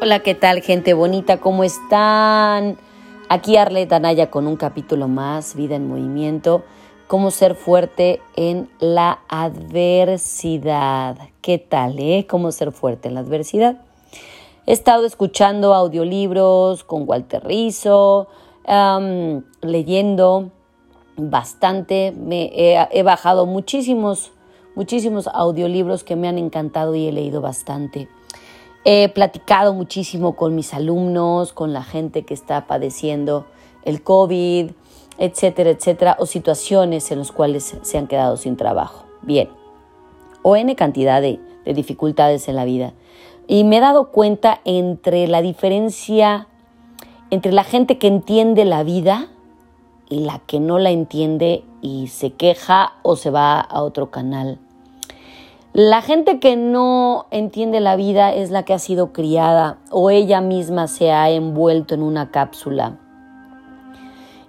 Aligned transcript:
Hola, 0.00 0.20
¿qué 0.20 0.36
tal, 0.36 0.62
gente 0.62 0.94
bonita? 0.94 1.38
¿Cómo 1.38 1.64
están? 1.64 2.78
Aquí 3.28 3.56
Arleta 3.56 3.96
Anaya 3.96 4.30
con 4.30 4.46
un 4.46 4.54
capítulo 4.54 5.08
más, 5.08 5.56
Vida 5.56 5.74
en 5.74 5.88
Movimiento, 5.88 6.62
cómo 7.08 7.32
ser 7.32 7.56
fuerte 7.56 8.20
en 8.36 8.70
la 8.78 9.18
adversidad. 9.28 11.18
¿Qué 11.40 11.58
tal, 11.58 11.98
eh? 11.98 12.28
¿Cómo 12.30 12.52
ser 12.52 12.70
fuerte 12.70 13.08
en 13.08 13.14
la 13.14 13.20
adversidad? 13.20 13.80
He 14.66 14.72
estado 14.72 15.04
escuchando 15.04 15.74
audiolibros 15.74 16.84
con 16.84 17.02
Walter 17.04 17.44
Rizzo, 17.44 18.28
leyendo 19.62 20.52
bastante, 21.16 22.12
me 22.16 22.52
he 22.54 23.02
bajado 23.02 23.46
muchísimos, 23.46 24.30
muchísimos 24.76 25.26
audiolibros 25.26 26.04
que 26.04 26.14
me 26.14 26.28
han 26.28 26.38
encantado 26.38 26.94
y 26.94 27.08
he 27.08 27.12
leído 27.12 27.40
bastante. 27.40 28.08
He 28.90 29.10
platicado 29.10 29.74
muchísimo 29.74 30.34
con 30.34 30.54
mis 30.54 30.72
alumnos, 30.72 31.52
con 31.52 31.74
la 31.74 31.82
gente 31.82 32.24
que 32.24 32.32
está 32.32 32.66
padeciendo 32.66 33.44
el 33.82 34.02
COVID, 34.02 34.70
etcétera, 35.18 35.68
etcétera, 35.68 36.16
o 36.18 36.24
situaciones 36.24 37.10
en 37.10 37.18
las 37.18 37.30
cuales 37.30 37.76
se 37.82 37.98
han 37.98 38.06
quedado 38.06 38.38
sin 38.38 38.56
trabajo. 38.56 39.04
Bien, 39.20 39.50
o 40.40 40.56
N 40.56 40.74
cantidad 40.74 41.20
de, 41.20 41.38
de 41.66 41.74
dificultades 41.74 42.48
en 42.48 42.56
la 42.56 42.64
vida. 42.64 42.94
Y 43.46 43.64
me 43.64 43.76
he 43.76 43.80
dado 43.80 44.10
cuenta 44.10 44.62
entre 44.64 45.28
la 45.28 45.42
diferencia 45.42 46.48
entre 47.30 47.52
la 47.52 47.64
gente 47.64 47.98
que 47.98 48.06
entiende 48.06 48.64
la 48.64 48.84
vida 48.84 49.28
y 50.08 50.20
la 50.20 50.38
que 50.38 50.60
no 50.60 50.78
la 50.78 50.92
entiende 50.92 51.62
y 51.82 52.06
se 52.06 52.30
queja 52.30 52.94
o 53.02 53.16
se 53.16 53.28
va 53.28 53.60
a 53.60 53.82
otro 53.82 54.10
canal. 54.10 54.58
La 55.74 56.00
gente 56.00 56.40
que 56.40 56.56
no 56.56 57.26
entiende 57.30 57.80
la 57.80 57.94
vida 57.94 58.32
es 58.32 58.50
la 58.50 58.64
que 58.64 58.72
ha 58.72 58.78
sido 58.78 59.12
criada 59.12 59.78
o 59.90 60.08
ella 60.10 60.40
misma 60.40 60.88
se 60.88 61.12
ha 61.12 61.30
envuelto 61.30 61.94
en 61.94 62.02
una 62.02 62.30
cápsula, 62.30 62.98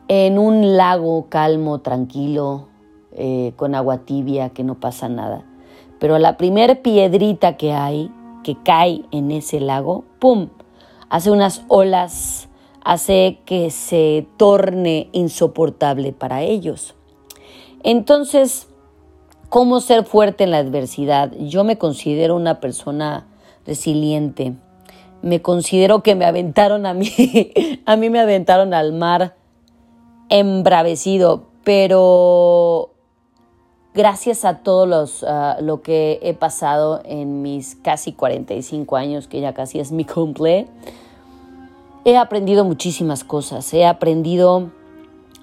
en 0.07 0.39
un 0.39 0.77
lago 0.77 1.27
calmo, 1.27 1.79
tranquilo, 1.79 2.69
eh, 3.11 3.51
con 3.57 3.75
agua 3.75 4.05
tibia, 4.05 4.49
que 4.49 4.63
no 4.63 4.79
pasa 4.79 5.09
nada. 5.09 5.43
Pero 5.99 6.17
la 6.19 6.37
primer 6.37 6.81
piedrita 6.81 7.57
que 7.57 7.73
hay, 7.73 8.09
que 8.43 8.55
cae 8.55 9.03
en 9.11 9.31
ese 9.31 9.59
lago, 9.59 10.05
¡pum! 10.19 10.47
Hace 11.09 11.31
unas 11.31 11.65
olas, 11.67 12.47
hace 12.81 13.39
que 13.45 13.71
se 13.71 14.25
torne 14.37 15.09
insoportable 15.11 16.13
para 16.13 16.43
ellos. 16.43 16.95
Entonces, 17.83 18.68
¿Cómo 19.49 19.79
ser 19.81 20.05
fuerte 20.05 20.43
en 20.43 20.51
la 20.51 20.59
adversidad? 20.59 21.31
Yo 21.39 21.63
me 21.63 21.79
considero 21.79 22.35
una 22.35 22.59
persona 22.59 23.25
resiliente. 23.65 24.53
Me 25.23 25.41
considero 25.41 26.03
que 26.03 26.13
me 26.13 26.25
aventaron 26.25 26.85
a 26.85 26.93
mí, 26.93 27.09
a 27.85 27.95
mí 27.95 28.11
me 28.11 28.19
aventaron 28.19 28.75
al 28.75 28.93
mar 28.93 29.35
embravecido, 30.29 31.47
pero 31.63 32.91
gracias 33.95 34.45
a 34.45 34.59
todo 34.59 34.85
los, 34.85 35.25
lo 35.61 35.81
que 35.81 36.19
he 36.21 36.35
pasado 36.35 37.01
en 37.03 37.41
mis 37.41 37.75
casi 37.75 38.13
45 38.13 38.97
años, 38.97 39.27
que 39.27 39.41
ya 39.41 39.55
casi 39.55 39.79
es 39.79 39.91
mi 39.91 40.05
cumple, 40.05 40.67
he 42.05 42.17
aprendido 42.17 42.65
muchísimas 42.65 43.23
cosas. 43.23 43.73
He 43.73 43.87
aprendido 43.87 44.69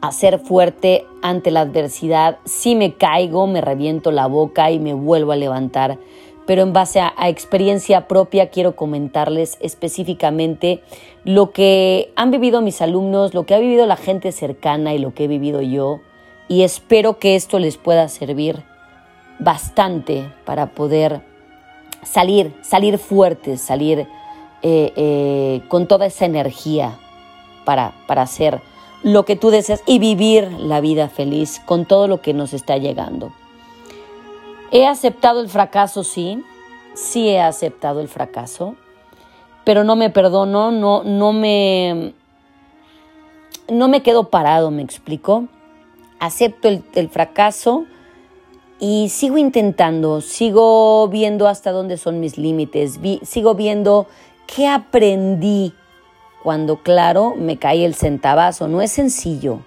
a 0.00 0.12
ser 0.12 0.38
fuerte 0.38 1.06
ante 1.22 1.50
la 1.50 1.60
adversidad. 1.60 2.38
Si 2.44 2.74
me 2.74 2.94
caigo, 2.94 3.46
me 3.46 3.60
reviento 3.60 4.10
la 4.10 4.26
boca 4.26 4.70
y 4.70 4.78
me 4.78 4.94
vuelvo 4.94 5.32
a 5.32 5.36
levantar. 5.36 5.98
Pero 6.46 6.62
en 6.62 6.72
base 6.72 7.00
a, 7.00 7.12
experiencia 7.28 8.06
propia 8.06 8.50
quiero 8.50 8.76
comentarles 8.76 9.58
específicamente 9.60 10.82
lo 11.24 11.50
que 11.50 12.12
han 12.14 12.30
vivido 12.30 12.60
mis 12.60 12.80
alumnos, 12.80 13.34
lo 13.34 13.46
que 13.46 13.54
ha 13.54 13.58
vivido 13.58 13.84
la 13.86 13.96
gente 13.96 14.30
cercana 14.30 14.94
y 14.94 14.98
lo 14.98 15.12
que 15.12 15.24
he 15.24 15.28
vivido 15.28 15.60
yo. 15.60 16.00
Y 16.48 16.62
espero 16.62 17.18
que 17.18 17.34
esto 17.34 17.58
les 17.58 17.76
pueda 17.76 18.08
servir 18.08 18.62
bastante 19.40 20.32
para 20.44 20.66
poder 20.66 21.22
salir, 22.04 22.54
salir 22.62 22.98
fuertes, 22.98 23.60
salir 23.60 24.06
eh, 24.62 24.92
eh, 24.94 25.62
con 25.68 25.88
toda 25.88 26.06
esa 26.06 26.24
energía 26.24 26.96
para, 27.64 27.92
para 28.06 28.22
hacer 28.22 28.60
lo 29.02 29.24
que 29.24 29.36
tú 29.36 29.50
deseas 29.50 29.82
y 29.86 29.98
vivir 29.98 30.50
la 30.52 30.80
vida 30.80 31.08
feliz 31.08 31.60
con 31.64 31.86
todo 31.86 32.08
lo 32.08 32.20
que 32.20 32.34
nos 32.34 32.52
está 32.52 32.76
llegando. 32.76 33.32
He 34.70 34.86
aceptado 34.86 35.40
el 35.40 35.48
fracaso, 35.48 36.02
sí, 36.02 36.42
sí 36.94 37.28
he 37.28 37.40
aceptado 37.40 38.00
el 38.00 38.08
fracaso, 38.08 38.74
pero 39.64 39.84
no 39.84 39.96
me 39.96 40.10
perdono, 40.10 40.70
no, 40.70 41.04
no 41.04 41.32
me, 41.32 42.14
no 43.68 43.88
me 43.88 44.02
quedo 44.02 44.30
parado, 44.30 44.70
me 44.70 44.82
explico. 44.82 45.44
Acepto 46.18 46.68
el, 46.68 46.82
el 46.94 47.08
fracaso 47.08 47.84
y 48.80 49.08
sigo 49.08 49.38
intentando, 49.38 50.20
sigo 50.20 51.08
viendo 51.08 51.46
hasta 51.48 51.72
dónde 51.72 51.96
son 51.96 52.20
mis 52.20 52.38
límites, 52.38 52.98
sigo 53.22 53.54
viendo 53.54 54.06
qué 54.46 54.66
aprendí 54.66 55.72
cuando 56.46 56.76
claro 56.76 57.34
me 57.36 57.56
cae 57.56 57.84
el 57.84 57.96
centavazo. 57.96 58.68
No 58.68 58.80
es 58.80 58.92
sencillo, 58.92 59.62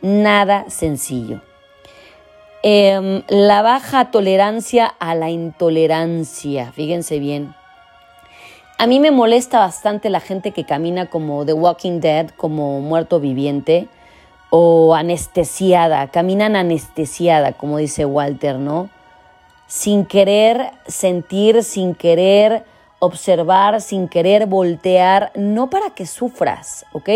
nada 0.00 0.64
sencillo. 0.68 1.42
Em, 2.64 3.22
la 3.28 3.62
baja 3.62 4.10
tolerancia 4.10 4.92
a 4.98 5.14
la 5.14 5.30
intolerancia, 5.30 6.72
fíjense 6.72 7.20
bien. 7.20 7.54
A 8.78 8.88
mí 8.88 8.98
me 8.98 9.12
molesta 9.12 9.60
bastante 9.60 10.10
la 10.10 10.18
gente 10.18 10.50
que 10.50 10.64
camina 10.64 11.06
como 11.06 11.46
The 11.46 11.52
Walking 11.52 12.00
Dead, 12.00 12.30
como 12.30 12.80
muerto 12.80 13.20
viviente 13.20 13.86
o 14.50 14.96
anestesiada, 14.96 16.08
caminan 16.08 16.56
anestesiada, 16.56 17.52
como 17.52 17.78
dice 17.78 18.06
Walter, 18.06 18.56
¿no? 18.56 18.90
Sin 19.68 20.04
querer 20.04 20.72
sentir, 20.88 21.62
sin 21.62 21.94
querer 21.94 22.64
observar 23.02 23.80
sin 23.80 24.06
querer 24.06 24.46
voltear, 24.46 25.32
no 25.34 25.68
para 25.70 25.90
que 25.90 26.06
sufras, 26.06 26.86
¿ok? 26.92 27.08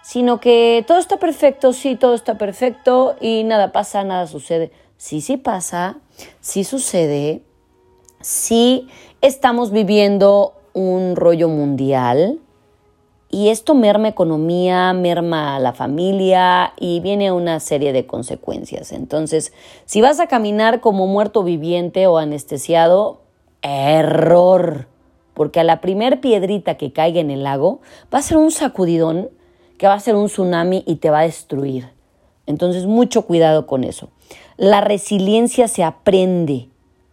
Sino 0.00 0.38
que 0.38 0.84
todo 0.86 0.98
está 0.98 1.16
perfecto, 1.16 1.72
sí, 1.72 1.96
todo 1.96 2.14
está 2.14 2.38
perfecto 2.38 3.16
y 3.20 3.42
nada 3.42 3.72
pasa, 3.72 4.04
nada 4.04 4.28
sucede. 4.28 4.70
Sí, 4.96 5.20
sí 5.20 5.38
pasa, 5.38 5.96
sí 6.40 6.62
sucede, 6.62 7.42
sí 8.20 8.88
estamos 9.22 9.72
viviendo 9.72 10.54
un 10.72 11.16
rollo 11.16 11.48
mundial 11.48 12.38
y 13.28 13.48
esto 13.48 13.74
merma 13.74 14.06
economía, 14.06 14.92
merma 14.92 15.58
la 15.58 15.72
familia 15.72 16.74
y 16.78 17.00
viene 17.00 17.32
una 17.32 17.58
serie 17.58 17.92
de 17.92 18.06
consecuencias. 18.06 18.92
Entonces, 18.92 19.52
si 19.84 20.00
vas 20.00 20.20
a 20.20 20.28
caminar 20.28 20.80
como 20.80 21.08
muerto 21.08 21.42
viviente 21.42 22.06
o 22.06 22.18
anestesiado, 22.18 23.22
error 23.62 24.91
porque 25.34 25.60
a 25.60 25.64
la 25.64 25.80
primer 25.80 26.20
piedrita 26.20 26.76
que 26.76 26.92
caiga 26.92 27.20
en 27.20 27.30
el 27.30 27.42
lago 27.44 27.80
va 28.12 28.18
a 28.18 28.22
ser 28.22 28.36
un 28.36 28.50
sacudidón 28.50 29.30
que 29.78 29.86
va 29.86 29.94
a 29.94 30.00
ser 30.00 30.14
un 30.14 30.26
tsunami 30.26 30.84
y 30.86 30.96
te 30.96 31.10
va 31.10 31.20
a 31.20 31.24
destruir. 31.24 31.88
Entonces, 32.46 32.86
mucho 32.86 33.22
cuidado 33.22 33.66
con 33.66 33.84
eso. 33.84 34.10
La 34.56 34.80
resiliencia 34.80 35.68
se 35.68 35.84
aprende, 35.84 36.68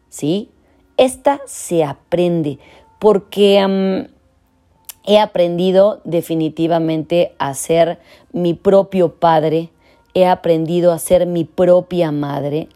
¿sí? 0.10 0.50
Esta 0.98 1.40
se 1.46 1.84
aprende 1.84 2.60
porque 3.00 4.08
he 5.06 5.18
aprendido 5.18 6.02
definitivamente 6.04 7.34
a 7.40 7.54
ser 7.54 8.00
mi 8.32 8.54
propio 8.54 9.16
padre, 9.16 9.70
he 10.14 10.28
aprendido 10.28 10.92
a 10.92 11.00
ser 11.00 11.26
mi 11.26 11.46
propia 11.46 12.12
madre. 12.12 12.68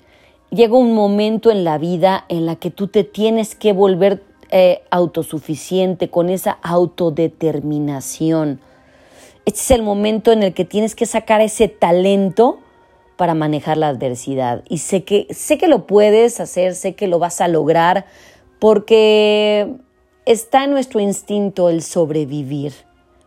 Llega 0.50 0.78
un 0.78 0.94
momento 0.94 1.52
en 1.52 1.64
la 1.64 1.78
vida 1.78 2.26
en 2.30 2.46
la 2.46 2.56
que 2.56 2.72
tú 2.72 2.88
te 2.88 3.04
tienes 3.04 3.56
que 3.56 3.74
volver 3.74 4.24
eh, 4.56 4.84
autosuficiente, 4.92 6.12
con 6.12 6.30
esa 6.30 6.60
autodeterminación. 6.62 8.60
Este 9.46 9.60
es 9.60 9.72
el 9.72 9.82
momento 9.82 10.32
en 10.32 10.44
el 10.44 10.54
que 10.54 10.64
tienes 10.64 10.94
que 10.94 11.08
sacar 11.08 11.42
ese 11.42 11.70
talento 11.70 12.60
para 13.18 13.34
manejar 13.34 13.78
la 13.78 13.88
adversidad. 13.88 14.64
Y 14.70 14.78
sé 14.78 15.04
que, 15.06 15.26
sé 15.32 15.58
que 15.58 15.68
lo 15.68 15.88
puedes 15.88 16.40
hacer, 16.40 16.76
sé 16.76 16.94
que 16.94 17.08
lo 17.08 17.18
vas 17.18 17.42
a 17.42 17.48
lograr, 17.48 18.06
porque 18.60 19.74
está 20.28 20.66
en 20.66 20.70
nuestro 20.70 21.00
instinto 21.00 21.70
el 21.70 21.82
sobrevivir. 21.82 22.74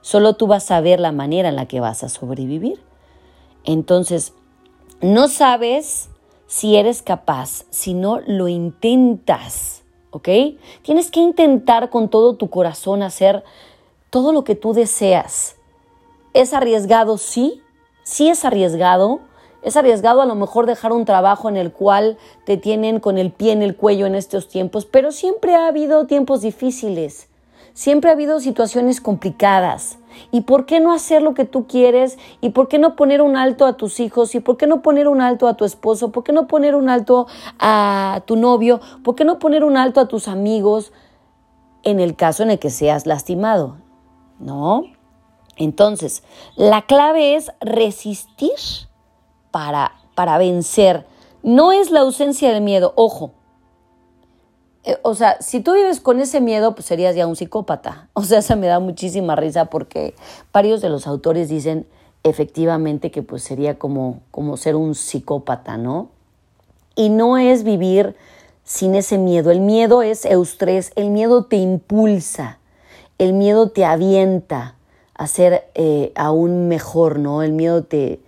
Solo 0.02 0.34
tú 0.34 0.46
vas 0.46 0.70
a 0.70 0.80
ver 0.80 1.00
la 1.00 1.10
manera 1.10 1.48
en 1.48 1.56
la 1.56 1.66
que 1.66 1.80
vas 1.80 2.04
a 2.04 2.08
sobrevivir. 2.08 2.78
Entonces, 3.64 4.32
no 5.00 5.26
sabes 5.26 6.08
si 6.46 6.76
eres 6.76 7.02
capaz, 7.02 7.64
si 7.70 7.94
no 7.94 8.20
lo 8.20 8.46
intentas. 8.46 9.82
¿Ok? 10.16 10.28
Tienes 10.82 11.10
que 11.10 11.20
intentar 11.20 11.90
con 11.90 12.08
todo 12.08 12.34
tu 12.34 12.50
corazón 12.50 13.02
hacer 13.02 13.44
todo 14.10 14.32
lo 14.32 14.44
que 14.44 14.54
tú 14.54 14.72
deseas. 14.72 15.56
¿Es 16.34 16.52
arriesgado? 16.52 17.16
Sí, 17.18 17.62
sí 18.02 18.28
es 18.28 18.44
arriesgado. 18.44 19.20
Es 19.62 19.76
arriesgado 19.76 20.22
a 20.22 20.26
lo 20.26 20.34
mejor 20.36 20.66
dejar 20.66 20.92
un 20.92 21.04
trabajo 21.04 21.48
en 21.48 21.56
el 21.56 21.72
cual 21.72 22.18
te 22.44 22.56
tienen 22.56 23.00
con 23.00 23.18
el 23.18 23.32
pie 23.32 23.52
en 23.52 23.62
el 23.62 23.74
cuello 23.74 24.06
en 24.06 24.14
estos 24.14 24.48
tiempos, 24.48 24.84
pero 24.84 25.10
siempre 25.10 25.54
ha 25.56 25.66
habido 25.66 26.06
tiempos 26.06 26.42
difíciles. 26.42 27.28
siempre 27.74 28.08
ha 28.10 28.14
habido 28.14 28.40
situaciones 28.40 29.00
complicadas. 29.00 29.98
¿Y 30.30 30.42
por 30.42 30.66
qué 30.66 30.80
no 30.80 30.92
hacer 30.92 31.22
lo 31.22 31.34
que 31.34 31.44
tú 31.44 31.66
quieres? 31.66 32.18
¿Y 32.40 32.50
por 32.50 32.68
qué 32.68 32.78
no 32.78 32.96
poner 32.96 33.22
un 33.22 33.36
alto 33.36 33.66
a 33.66 33.76
tus 33.76 34.00
hijos? 34.00 34.34
¿Y 34.34 34.40
por 34.40 34.56
qué 34.56 34.66
no 34.66 34.82
poner 34.82 35.08
un 35.08 35.20
alto 35.20 35.48
a 35.48 35.54
tu 35.54 35.64
esposo? 35.64 36.12
¿Por 36.12 36.24
qué 36.24 36.32
no 36.32 36.46
poner 36.46 36.74
un 36.74 36.88
alto 36.88 37.26
a 37.58 38.22
tu 38.26 38.36
novio? 38.36 38.80
¿Por 39.02 39.14
qué 39.14 39.24
no 39.24 39.38
poner 39.38 39.64
un 39.64 39.76
alto 39.76 40.00
a 40.00 40.08
tus 40.08 40.28
amigos 40.28 40.92
en 41.82 42.00
el 42.00 42.16
caso 42.16 42.42
en 42.42 42.50
el 42.50 42.58
que 42.58 42.70
seas 42.70 43.06
lastimado? 43.06 43.76
¿No? 44.38 44.84
Entonces, 45.56 46.22
la 46.54 46.82
clave 46.82 47.34
es 47.34 47.50
resistir 47.60 48.50
para, 49.50 49.92
para 50.14 50.38
vencer. 50.38 51.06
No 51.42 51.72
es 51.72 51.90
la 51.90 52.00
ausencia 52.00 52.52
del 52.52 52.62
miedo, 52.62 52.92
ojo, 52.96 53.32
eh, 54.86 54.98
o 55.02 55.16
sea, 55.16 55.36
si 55.40 55.60
tú 55.60 55.74
vives 55.74 56.00
con 56.00 56.20
ese 56.20 56.40
miedo, 56.40 56.74
pues 56.74 56.86
serías 56.86 57.16
ya 57.16 57.26
un 57.26 57.36
psicópata. 57.36 58.08
O 58.14 58.22
sea, 58.22 58.40
se 58.40 58.56
me 58.56 58.68
da 58.68 58.80
muchísima 58.80 59.36
risa 59.36 59.66
porque 59.66 60.14
varios 60.52 60.80
de 60.80 60.88
los 60.88 61.06
autores 61.06 61.48
dicen 61.48 61.86
efectivamente 62.22 63.10
que 63.10 63.22
pues 63.22 63.42
sería 63.42 63.78
como, 63.78 64.20
como 64.30 64.56
ser 64.56 64.74
un 64.74 64.94
psicópata, 64.94 65.76
¿no? 65.76 66.08
Y 66.94 67.10
no 67.10 67.36
es 67.36 67.62
vivir 67.62 68.16
sin 68.64 68.94
ese 68.94 69.18
miedo. 69.18 69.50
El 69.50 69.60
miedo 69.60 70.02
es 70.02 70.24
eustrés, 70.24 70.92
el 70.96 71.10
miedo 71.10 71.44
te 71.44 71.56
impulsa, 71.56 72.58
el 73.18 73.32
miedo 73.32 73.70
te 73.70 73.84
avienta 73.84 74.74
a 75.14 75.26
ser 75.26 75.68
eh, 75.74 76.12
aún 76.14 76.68
mejor, 76.68 77.18
¿no? 77.18 77.42
El 77.42 77.52
miedo 77.52 77.84
te, 77.84 78.20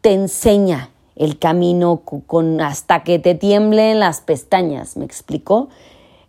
te 0.00 0.12
enseña 0.12 0.90
el 1.18 1.38
camino 1.38 2.02
con, 2.04 2.60
hasta 2.60 3.02
que 3.02 3.18
te 3.18 3.34
tiemblen 3.34 4.00
las 4.00 4.20
pestañas, 4.20 4.96
¿me 4.96 5.04
explico? 5.04 5.68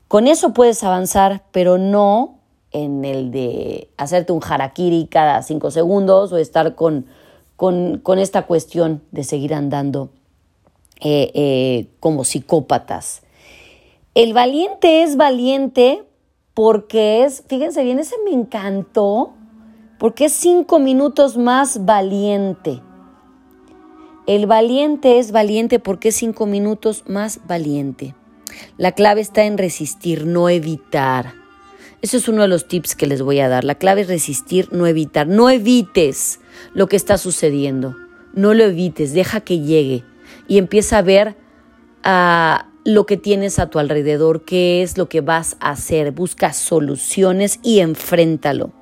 Con 0.07 0.27
eso 0.27 0.53
puedes 0.53 0.83
avanzar, 0.83 1.43
pero 1.51 1.77
no 1.77 2.39
en 2.71 3.05
el 3.05 3.31
de 3.31 3.89
hacerte 3.97 4.31
un 4.31 4.41
harakiri 4.43 5.07
cada 5.07 5.41
cinco 5.43 5.71
segundos 5.71 6.31
o 6.31 6.37
estar 6.37 6.75
con, 6.75 7.05
con, 7.55 8.19
esta 8.19 8.47
cuestión 8.47 9.01
de 9.11 9.23
seguir 9.23 9.53
andando 9.53 10.09
eh, 11.01 11.31
eh, 11.33 11.87
como 11.99 12.23
psicópatas. 12.23 13.21
El 14.15 14.33
valiente 14.33 15.03
es 15.03 15.17
valiente 15.17 16.03
porque 16.55 17.23
es, 17.23 17.43
fíjense 17.47 17.83
bien, 17.83 17.99
ese 17.99 18.15
me 18.25 18.31
encantó, 18.31 19.33
porque 19.99 20.25
es 20.25 20.33
cinco 20.33 20.79
minutos 20.79 21.37
más 21.37 21.85
valiente. 21.85 22.81
El 24.29 24.45
valiente 24.45 25.17
es 25.17 25.31
valiente 25.31 25.79
porque 25.79 26.09
es 26.09 26.15
cinco 26.17 26.45
minutos 26.45 27.03
más 27.07 27.39
valiente. 27.47 28.13
La 28.77 28.91
clave 28.91 29.21
está 29.21 29.45
en 29.45 29.57
resistir, 29.57 30.27
no 30.27 30.49
evitar. 30.49 31.33
Eso 32.03 32.17
es 32.17 32.27
uno 32.27 32.43
de 32.43 32.47
los 32.47 32.67
tips 32.67 32.93
que 32.93 33.07
les 33.07 33.23
voy 33.23 33.39
a 33.39 33.49
dar. 33.49 33.63
La 33.63 33.73
clave 33.73 34.01
es 34.01 34.07
resistir, 34.07 34.69
no 34.71 34.85
evitar. 34.85 35.25
No 35.25 35.49
evites 35.49 36.41
lo 36.75 36.85
que 36.85 36.95
está 36.95 37.17
sucediendo. 37.17 37.95
No 38.35 38.53
lo 38.53 38.65
evites, 38.65 39.13
deja 39.13 39.41
que 39.41 39.61
llegue 39.61 40.03
y 40.47 40.59
empieza 40.59 40.99
a 40.99 41.01
ver 41.01 41.35
a 42.03 42.67
lo 42.85 43.07
que 43.07 43.17
tienes 43.17 43.57
a 43.57 43.71
tu 43.71 43.79
alrededor, 43.79 44.45
qué 44.45 44.83
es 44.83 44.95
lo 44.95 45.09
que 45.09 45.21
vas 45.21 45.57
a 45.59 45.71
hacer. 45.71 46.11
Busca 46.11 46.53
soluciones 46.53 47.59
y 47.63 47.79
enfréntalo. 47.79 48.78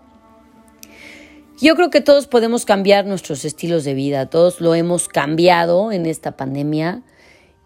Yo 1.60 1.76
creo 1.76 1.90
que 1.90 2.02
todos 2.02 2.28
podemos 2.28 2.66
cambiar 2.66 3.08
nuestros 3.08 3.44
estilos 3.44 3.84
de 3.84 3.96
vida, 3.96 4.28
todos 4.28 4.62
lo 4.62 4.76
hemos 4.76 5.08
cambiado 5.08 5.92
en 5.92 6.06
esta 6.06 6.34
pandemia 6.34 7.02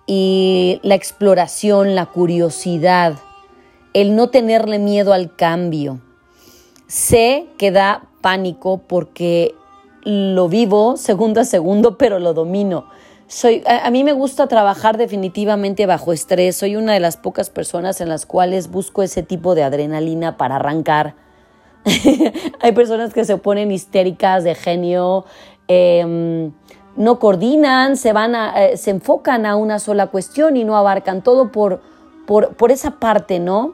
y 0.08 0.80
la 0.82 0.96
exploración, 0.96 1.94
la 1.94 2.06
curiosidad, 2.06 3.16
el 3.94 4.16
no 4.16 4.30
tenerle 4.30 4.80
miedo 4.80 5.12
al 5.12 5.36
cambio. 5.36 6.00
Sé 6.88 7.48
que 7.58 7.72
da 7.72 8.08
pánico 8.22 8.82
porque 8.88 9.56
lo 10.06 10.48
vivo 10.48 10.96
segundo 10.96 11.42
a 11.42 11.44
segundo, 11.46 11.98
pero 11.98 12.18
lo 12.20 12.34
domino. 12.34 12.86
Soy, 13.28 13.62
a, 13.66 13.86
a, 13.86 13.92
mí 13.92 14.06
me 14.06 14.14
gusta 14.14 14.48
trabajar 14.48 14.98
definitivamente 14.98 15.86
bajo 15.86 16.14
estrés. 16.14 16.56
Soy 16.56 16.78
una 16.78 16.94
de 16.94 17.02
las 17.02 17.18
pocas 17.18 17.50
personas 17.50 18.00
en 18.00 18.08
las 18.08 18.26
cuales 18.26 18.70
busco 18.72 19.04
ese 19.04 19.22
tipo 19.22 19.54
de 19.54 19.64
adrenalina 19.64 20.38
para 20.38 20.56
arrancar 20.56 21.16
Hay 22.62 22.72
personas 22.74 23.14
que 23.14 23.26
se 23.26 23.38
ponen 23.38 23.72
histéricas 23.72 24.44
de 24.44 24.56
genio, 24.56 25.26
em, 25.68 26.52
no 26.96 27.20
coordinan, 27.20 27.98
se, 27.98 28.14
van 28.14 28.36
eh, 28.36 28.78
se 28.78 28.92
enfocan 28.92 29.46
a 29.46 29.56
una 29.56 29.80
sola 29.80 30.08
cuestión 30.08 30.58
y 30.58 30.64
no 30.64 30.76
abarcan 30.76 31.22
todo 31.22 31.52
por, 31.52 31.82
por, 32.28 32.72
esa 32.72 32.92
parte, 32.92 33.40
¿no? 33.40 33.74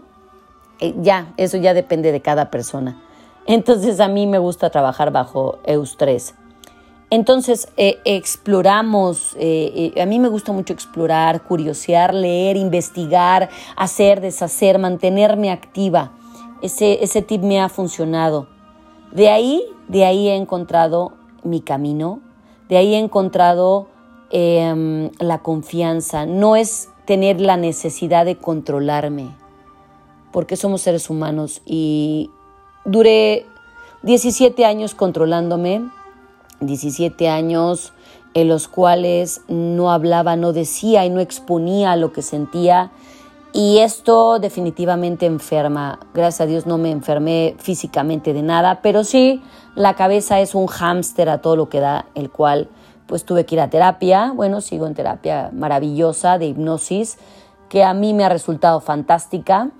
Eh, 0.79 0.95
ya, 1.01 1.33
eso 1.37 1.57
ya 1.57 1.73
depende 1.73 2.11
de 2.11 2.21
cada 2.21 2.49
persona. 2.49 3.01
Entonces 3.45 3.99
a 3.99 4.07
mí 4.07 4.27
me 4.27 4.39
gusta 4.39 4.69
trabajar 4.69 5.11
bajo 5.11 5.59
eustrés. 5.65 6.35
Entonces 7.09 7.69
eh, 7.77 7.99
exploramos, 8.03 9.33
a 9.35 10.05
mí 10.05 10.19
me 10.19 10.27
gusta 10.27 10.51
mucho 10.51 10.73
explorar, 10.73 11.41
curiosear, 11.43 12.13
leer, 12.13 12.57
investigar, 12.57 13.49
hacer, 13.77 14.19
deshacer, 14.19 14.77
mantenerme 14.77 15.49
activa. 15.49 16.11
Ese, 16.61 17.03
ese 17.03 17.21
tip 17.21 17.41
me 17.41 17.59
ha 17.59 17.69
funcionado. 17.69 18.47
De 19.11 19.29
ahí, 19.29 19.63
de 19.87 20.05
ahí 20.05 20.27
he 20.27 20.35
encontrado 20.35 21.13
mi 21.43 21.61
camino, 21.61 22.19
de 22.69 22.77
ahí 22.77 22.93
he 22.95 22.99
encontrado 22.99 23.87
em, 24.31 25.09
la 25.19 25.39
confianza. 25.39 26.25
No 26.25 26.55
es 26.55 26.89
tener 27.05 27.39
la 27.39 27.57
necesidad 27.57 28.25
de 28.25 28.37
controlarme, 28.37 29.35
porque 30.31 30.57
somos 30.57 30.81
seres 30.81 31.09
humanos 31.09 31.61
y 31.65 32.29
duré 32.83 33.45
17 34.03 34.65
años 34.65 34.93
controlándome, 34.93 35.89
17 36.59 37.29
años 37.29 37.93
en 38.33 38.49
los 38.49 38.67
cuales 38.67 39.41
no 39.47 39.91
hablaba, 39.91 40.35
no 40.35 40.53
decía 40.53 41.05
y 41.05 41.09
no 41.09 41.19
exponía 41.21 41.95
lo 41.95 42.11
que 42.11 42.21
sentía 42.21 42.91
y 43.53 43.79
esto 43.79 44.39
definitivamente 44.39 45.25
enferma. 45.25 45.99
Gracias 46.13 46.41
a 46.41 46.45
Dios 46.45 46.65
no 46.65 46.77
me 46.77 46.91
enfermé 46.91 47.55
físicamente 47.59 48.33
de 48.33 48.43
nada, 48.43 48.81
pero 48.81 49.03
sí 49.03 49.41
la 49.75 49.95
cabeza 49.95 50.39
es 50.39 50.53
un 50.55 50.67
hámster 50.67 51.29
a 51.29 51.41
todo 51.41 51.55
lo 51.55 51.69
que 51.69 51.79
da, 51.79 52.05
el 52.15 52.29
cual 52.29 52.69
pues 53.07 53.25
tuve 53.25 53.45
que 53.45 53.55
ir 53.55 53.61
a 53.61 53.69
terapia. 53.69 54.33
Bueno, 54.35 54.59
sigo 54.61 54.85
en 54.85 54.95
terapia 54.95 55.49
maravillosa 55.53 56.37
de 56.37 56.47
hipnosis, 56.47 57.17
que 57.69 57.83
a 57.83 57.93
mí 57.93 58.13
me 58.13 58.25
ha 58.25 58.29
resultado 58.29 58.79
fantástica. 58.81 59.71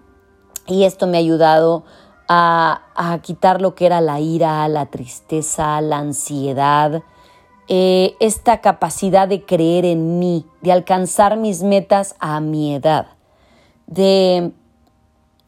Y 0.66 0.84
esto 0.84 1.08
me 1.08 1.18
ha 1.18 1.19
ayudado 1.19 1.84
a, 2.28 2.81
quitar 3.21 3.62
lo 3.62 3.76
que 3.76 3.86
era 3.86 4.02
la 4.02 4.19
ira, 4.19 4.68
la 4.68 4.88
tristeza, 4.88 5.80
la 5.81 5.97
ansiedad, 5.97 7.04
eh, 7.69 8.16
esta 8.19 8.59
capacidad 8.62 9.28
de 9.28 9.45
creer 9.45 9.86
en 9.86 10.19
mí, 10.19 10.45
de 10.62 10.71
alcanzar 10.71 11.38
mis 11.38 11.64
metas 11.64 12.16
a 12.19 12.40
mi 12.40 12.76
edad 12.76 13.17
de, 13.87 14.51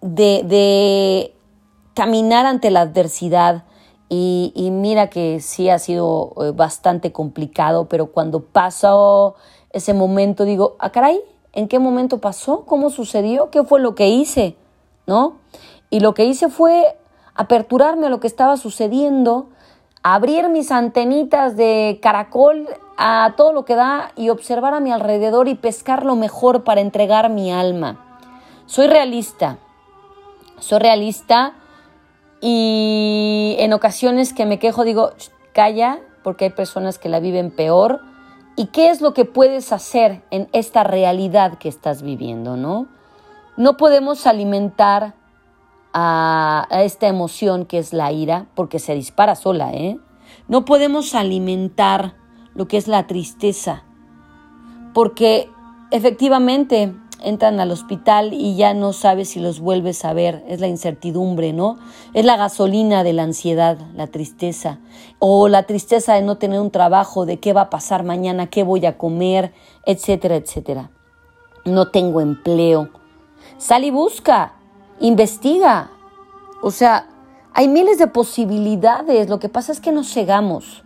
de, 0.01 1.35
caminar 1.93 2.45
ante 2.45 2.71
la 2.71 2.81
adversidad. 2.81 3.63
Y, 4.09 4.69
mira 4.71 5.09
que 5.09 5.39
sí 5.39 5.69
ha 5.69 5.77
sido 5.77 6.33
eh, 6.41 6.51
bastante 6.51 7.11
complicado, 7.11 7.85
pero 7.85 8.07
cuando 8.07 8.41
pasó 8.41 9.35
ese 9.71 9.93
momento 9.93 10.45
digo, 10.45 10.75
ah, 10.79 10.91
caray, 10.91 11.21
¿en 11.53 11.67
qué 11.67 11.77
momento 11.77 12.19
pasó? 12.19 12.65
¿Cómo 12.65 12.89
sucedió? 12.89 13.51
¿Qué 13.51 13.63
fue 13.63 13.79
lo 13.79 13.93
que 13.93 14.09
hice? 14.09 14.55
¿No? 15.05 15.37
Y 15.91 15.99
lo 15.99 16.15
que 16.15 16.25
hice 16.25 16.49
fue 16.49 16.97
aperturarme 17.35 18.07
a 18.07 18.09
lo 18.09 18.19
que 18.19 18.27
estaba 18.27 18.57
sucediendo, 18.57 19.49
abrir 20.01 20.49
mis 20.49 20.71
antenitas 20.71 21.55
de 21.55 21.99
caracol 22.01 22.67
a 22.97 23.33
todo 23.37 23.53
lo 23.53 23.63
que 23.63 23.75
da 23.75 24.11
y 24.15 24.29
observar 24.29 24.73
a 24.73 24.79
mi 24.79 24.91
alrededor 24.91 25.47
y 25.47 25.55
pescar 25.55 26.03
lo 26.03 26.15
mejor 26.15 26.63
para 26.63 26.81
entregar 26.81 27.29
mi 27.29 27.51
alma. 27.51 28.08
Soy 28.69 28.85
realista, 28.85 29.57
soy 30.59 30.77
realista 30.77 31.55
y 32.39 33.55
en 33.57 33.73
ocasiones 33.73 34.31
que 34.31 34.45
me 34.45 34.59
quejo 34.59 34.83
digo, 34.83 35.09
calla, 35.53 36.01
porque 36.21 36.45
hay 36.45 36.51
personas 36.51 36.99
que 36.99 37.09
la 37.09 37.19
viven 37.19 37.49
peor. 37.49 37.99
¿Y 38.55 38.67
qué 38.67 38.91
es 38.91 39.01
lo 39.01 39.15
que 39.15 39.25
puedes 39.25 39.73
hacer 39.73 40.21
en 40.29 40.49
esta 40.53 40.83
realidad 40.83 41.57
que 41.57 41.67
estás 41.67 42.03
viviendo, 42.03 42.57
no? 42.57 42.85
No 43.57 43.75
podemos 43.75 44.27
alimentar 44.27 45.15
a, 45.91 46.67
esta 46.69 47.07
emoción 47.07 47.65
que 47.65 47.79
es 47.79 47.91
la 47.91 48.11
ira, 48.11 48.49
porque 48.53 48.77
se 48.77 48.93
dispara 48.93 49.33
sola, 49.33 49.73
¿eh? 49.73 49.97
No 50.47 50.65
podemos 50.65 51.15
alimentar 51.15 52.13
lo 52.53 52.67
que 52.67 52.77
es 52.77 52.87
la 52.87 53.07
tristeza, 53.07 53.81
porque 54.93 55.49
efectivamente 55.89 56.93
entran 57.21 57.59
al 57.59 57.71
hospital 57.71 58.33
y 58.33 58.55
ya 58.55 58.73
no 58.73 58.93
sabes 58.93 59.29
si 59.29 59.39
los 59.39 59.59
vuelves 59.59 60.05
a 60.05 60.13
ver, 60.13 60.43
es 60.47 60.59
la 60.59 60.67
incertidumbre, 60.67 61.53
¿no? 61.53 61.77
Es 62.13 62.25
la 62.25 62.37
gasolina 62.37 63.03
de 63.03 63.13
la 63.13 63.23
ansiedad, 63.23 63.77
la 63.95 64.07
tristeza, 64.07 64.79
o 65.19 65.47
la 65.47 65.63
tristeza 65.63 66.13
de 66.13 66.21
no 66.21 66.37
tener 66.37 66.59
un 66.59 66.71
trabajo, 66.71 67.25
de 67.25 67.39
qué 67.39 67.53
va 67.53 67.61
a 67.61 67.69
pasar 67.69 68.03
mañana, 68.03 68.47
qué 68.47 68.63
voy 68.63 68.85
a 68.85 68.97
comer, 68.97 69.53
etcétera, 69.85 70.35
etcétera. 70.35 70.91
No 71.65 71.89
tengo 71.89 72.21
empleo. 72.21 72.89
Sal 73.57 73.83
y 73.83 73.91
busca, 73.91 74.53
investiga, 74.99 75.91
O 76.61 76.71
sea, 76.71 77.07
hay 77.53 77.69
miles 77.69 77.97
de 77.97 78.07
posibilidades. 78.07 79.29
Lo 79.29 79.39
que 79.39 79.47
pasa 79.47 79.71
es 79.71 79.79
que 79.79 79.93
nos 79.93 80.13
cegamos. 80.13 80.83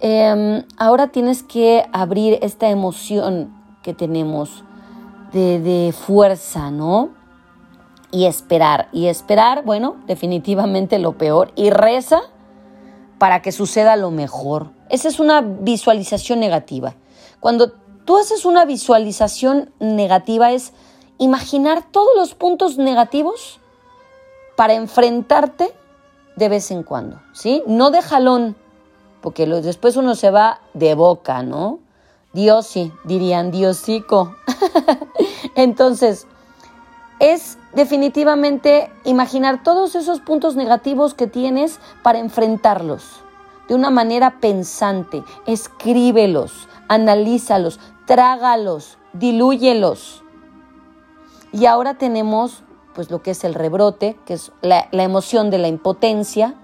Em, 0.00 0.64
ahora 0.76 1.08
tienes 1.08 1.44
que 1.44 1.84
abrir 1.92 2.40
esta 2.42 2.68
emoción 2.68 3.54
que 3.84 3.94
tenemos 3.94 4.64
de, 5.32 5.60
de 5.60 5.92
fuerza, 5.92 6.70
¿no? 6.70 7.10
Y 8.10 8.26
esperar. 8.26 8.88
Y 8.92 9.06
esperar, 9.06 9.64
bueno, 9.64 9.96
definitivamente 10.06 10.98
lo 10.98 11.16
peor. 11.16 11.52
Y 11.56 11.70
reza 11.70 12.20
para 13.18 13.40
que 13.40 13.52
suceda 13.52 13.96
lo 13.96 14.10
mejor. 14.10 14.70
Esa 14.88 15.08
es 15.08 15.20
una 15.20 15.40
visualización 15.40 16.40
negativa. 16.40 16.94
Cuando 17.40 17.72
tú 18.04 18.18
haces 18.18 18.44
una 18.44 18.64
visualización 18.64 19.72
negativa 19.78 20.52
es 20.52 20.72
imaginar 21.18 21.84
todos 21.90 22.10
los 22.16 22.34
puntos 22.34 22.78
negativos 22.78 23.60
para 24.56 24.74
enfrentarte 24.74 25.72
de 26.36 26.48
vez 26.48 26.70
en 26.70 26.82
cuando, 26.82 27.20
¿sí? 27.32 27.62
No 27.66 27.90
de 27.90 28.02
jalón, 28.02 28.56
porque 29.20 29.46
después 29.46 29.96
uno 29.96 30.14
se 30.14 30.30
va 30.30 30.60
de 30.74 30.94
boca, 30.94 31.42
¿no? 31.42 31.78
Dios 32.32 32.66
sí, 32.66 32.92
dirían 33.04 33.50
Diosico. 33.50 34.36
Entonces, 35.54 36.26
es 37.18 37.58
definitivamente 37.72 38.90
imaginar 39.04 39.62
todos 39.62 39.94
esos 39.94 40.20
puntos 40.20 40.56
negativos 40.56 41.14
que 41.14 41.26
tienes 41.26 41.78
para 42.02 42.18
enfrentarlos 42.18 43.22
de 43.68 43.74
una 43.74 43.90
manera 43.90 44.40
pensante. 44.40 45.22
Escríbelos, 45.46 46.68
analízalos, 46.88 47.80
trágalos, 48.06 48.98
dilúyelos. 49.12 50.22
Y 51.52 51.66
ahora 51.66 51.94
tenemos 51.94 52.62
pues 52.94 53.10
lo 53.10 53.22
que 53.22 53.30
es 53.30 53.44
el 53.44 53.54
rebrote, 53.54 54.18
que 54.26 54.34
es 54.34 54.52
la, 54.60 54.88
emoción 54.92 55.50
de 55.50 55.58
la 55.58 55.68
impotencia. 55.68 56.54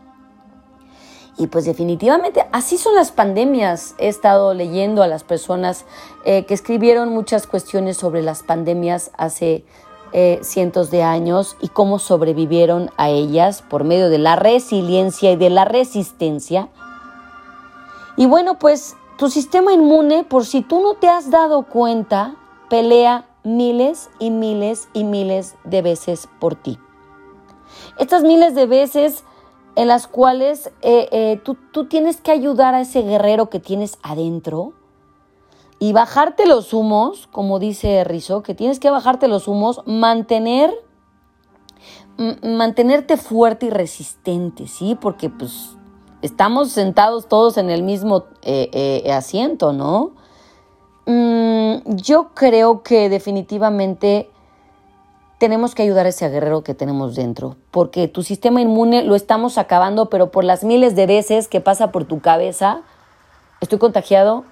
Y 1.38 1.46
pues 1.46 1.64
definitivamente 1.64 2.44
así 2.50 2.78
son 2.78 2.96
las 2.96 3.12
pandemias. 3.12 3.94
He 3.98 4.08
estado 4.08 4.54
leyendo 4.54 5.04
a 5.04 5.06
las 5.06 5.22
personas 5.22 5.84
eh, 6.24 6.44
que 6.46 6.54
escribieron 6.54 7.10
muchas 7.10 7.46
cuestiones 7.46 7.96
sobre 7.96 8.22
las 8.22 8.42
pandemias 8.42 9.12
hace 9.16 9.64
eh, 10.12 10.40
cientos 10.42 10.90
de 10.90 11.04
años 11.04 11.56
y 11.60 11.68
cómo 11.68 12.00
sobrevivieron 12.00 12.90
a 12.96 13.10
ellas 13.10 13.62
por 13.62 13.84
medio 13.84 14.10
de 14.10 14.18
la 14.18 14.34
resiliencia 14.34 15.30
y 15.30 15.36
de 15.36 15.48
la 15.48 15.64
resistencia. 15.64 16.70
Y 18.16 18.26
bueno, 18.26 18.58
pues 18.58 18.96
tu 19.16 19.30
sistema 19.30 19.72
inmune, 19.72 20.24
por 20.24 20.44
si 20.44 20.62
tú 20.62 20.80
no 20.80 20.94
te 20.94 21.08
has 21.08 21.30
dado 21.30 21.62
cuenta, 21.62 22.34
pelea 22.68 23.26
miles 23.44 24.10
y 24.18 24.30
miles 24.30 24.88
y 24.92 25.04
miles 25.04 25.54
de 25.62 25.82
veces 25.82 26.28
por 26.40 26.56
ti. 26.56 26.80
Estas 27.96 28.24
miles 28.24 28.56
de 28.56 28.66
veces 28.66 29.24
en 29.76 29.88
las 29.88 30.06
cuales 30.06 30.72
eh, 30.82 31.08
eh, 31.12 31.40
tú, 31.44 31.56
tú 31.72 31.86
tienes 31.86 32.20
que 32.20 32.30
ayudar 32.30 32.74
a 32.74 32.80
ese 32.80 33.02
guerrero 33.02 33.48
que 33.50 33.60
tienes 33.60 33.98
adentro 34.02 34.72
y 35.78 35.92
bajarte 35.92 36.46
los 36.46 36.72
humos, 36.72 37.28
como 37.30 37.58
dice 37.58 38.02
Rizzo, 38.04 38.42
que 38.42 38.54
tienes 38.54 38.80
que 38.80 38.90
bajarte 38.90 39.28
los 39.28 39.46
humos, 39.46 39.82
mantener, 39.86 40.74
mantenerte 42.42 43.16
fuerte 43.16 43.66
y 43.66 43.70
resistente, 43.70 44.66
¿sí? 44.66 44.96
Porque 45.00 45.30
pues 45.30 45.76
estamos 46.20 46.72
sentados 46.72 47.28
todos 47.28 47.58
en 47.58 47.70
el 47.70 47.84
mismo 47.84 48.24
eh, 48.42 49.08
asiento, 49.12 49.72
¿no? 49.72 50.16
Mm, 51.06 51.96
yo 51.96 52.34
creo 52.34 52.82
que 52.82 53.08
definitivamente 53.08 54.30
tenemos 55.38 55.74
que 55.74 55.82
ayudar 55.82 56.06
a 56.06 56.10
ese 56.10 56.28
guerrero 56.28 56.62
que 56.62 56.74
tenemos 56.74 57.14
dentro, 57.14 57.56
porque 57.70 58.08
tu 58.08 58.22
sistema 58.22 58.60
inmune 58.60 59.04
lo 59.04 59.14
estamos 59.14 59.56
acabando, 59.56 60.10
pero 60.10 60.30
por 60.30 60.44
las 60.44 60.64
miles 60.64 60.96
de 60.96 61.06
veces 61.06 61.48
que 61.48 61.60
pasa 61.60 61.92
por 61.92 62.04
tu 62.04 62.20
cabeza, 62.20 62.80
estoy 63.60 63.78
contagiado, 63.78 64.44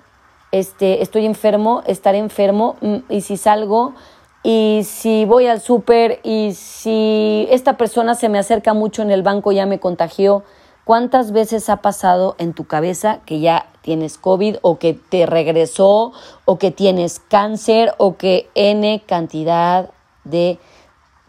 este, 0.52 1.02
estoy 1.02 1.26
enfermo, 1.26 1.82
estaré 1.86 2.18
enfermo, 2.18 2.76
mm, 2.80 2.96
y 3.08 3.20
si 3.22 3.36
salgo, 3.36 3.94
y 4.42 4.82
si 4.84 5.24
voy 5.24 5.48
al 5.48 5.60
súper, 5.60 6.20
y 6.22 6.52
si 6.54 7.48
esta 7.50 7.76
persona 7.76 8.14
se 8.14 8.28
me 8.28 8.38
acerca 8.38 8.72
mucho 8.72 9.02
en 9.02 9.10
el 9.10 9.22
banco, 9.22 9.50
ya 9.52 9.66
me 9.66 9.80
contagió, 9.80 10.44
¿Cuántas 10.86 11.32
veces 11.32 11.68
ha 11.68 11.78
pasado 11.78 12.36
en 12.38 12.52
tu 12.52 12.68
cabeza 12.68 13.18
que 13.26 13.40
ya 13.40 13.66
tienes 13.82 14.18
COVID 14.18 14.58
o 14.62 14.78
que 14.78 14.94
te 14.94 15.26
regresó 15.26 16.12
o 16.44 16.58
que 16.58 16.70
tienes 16.70 17.18
cáncer 17.18 17.92
o 17.98 18.16
que 18.16 18.48
N 18.54 19.02
cantidad 19.04 19.90
de 20.22 20.60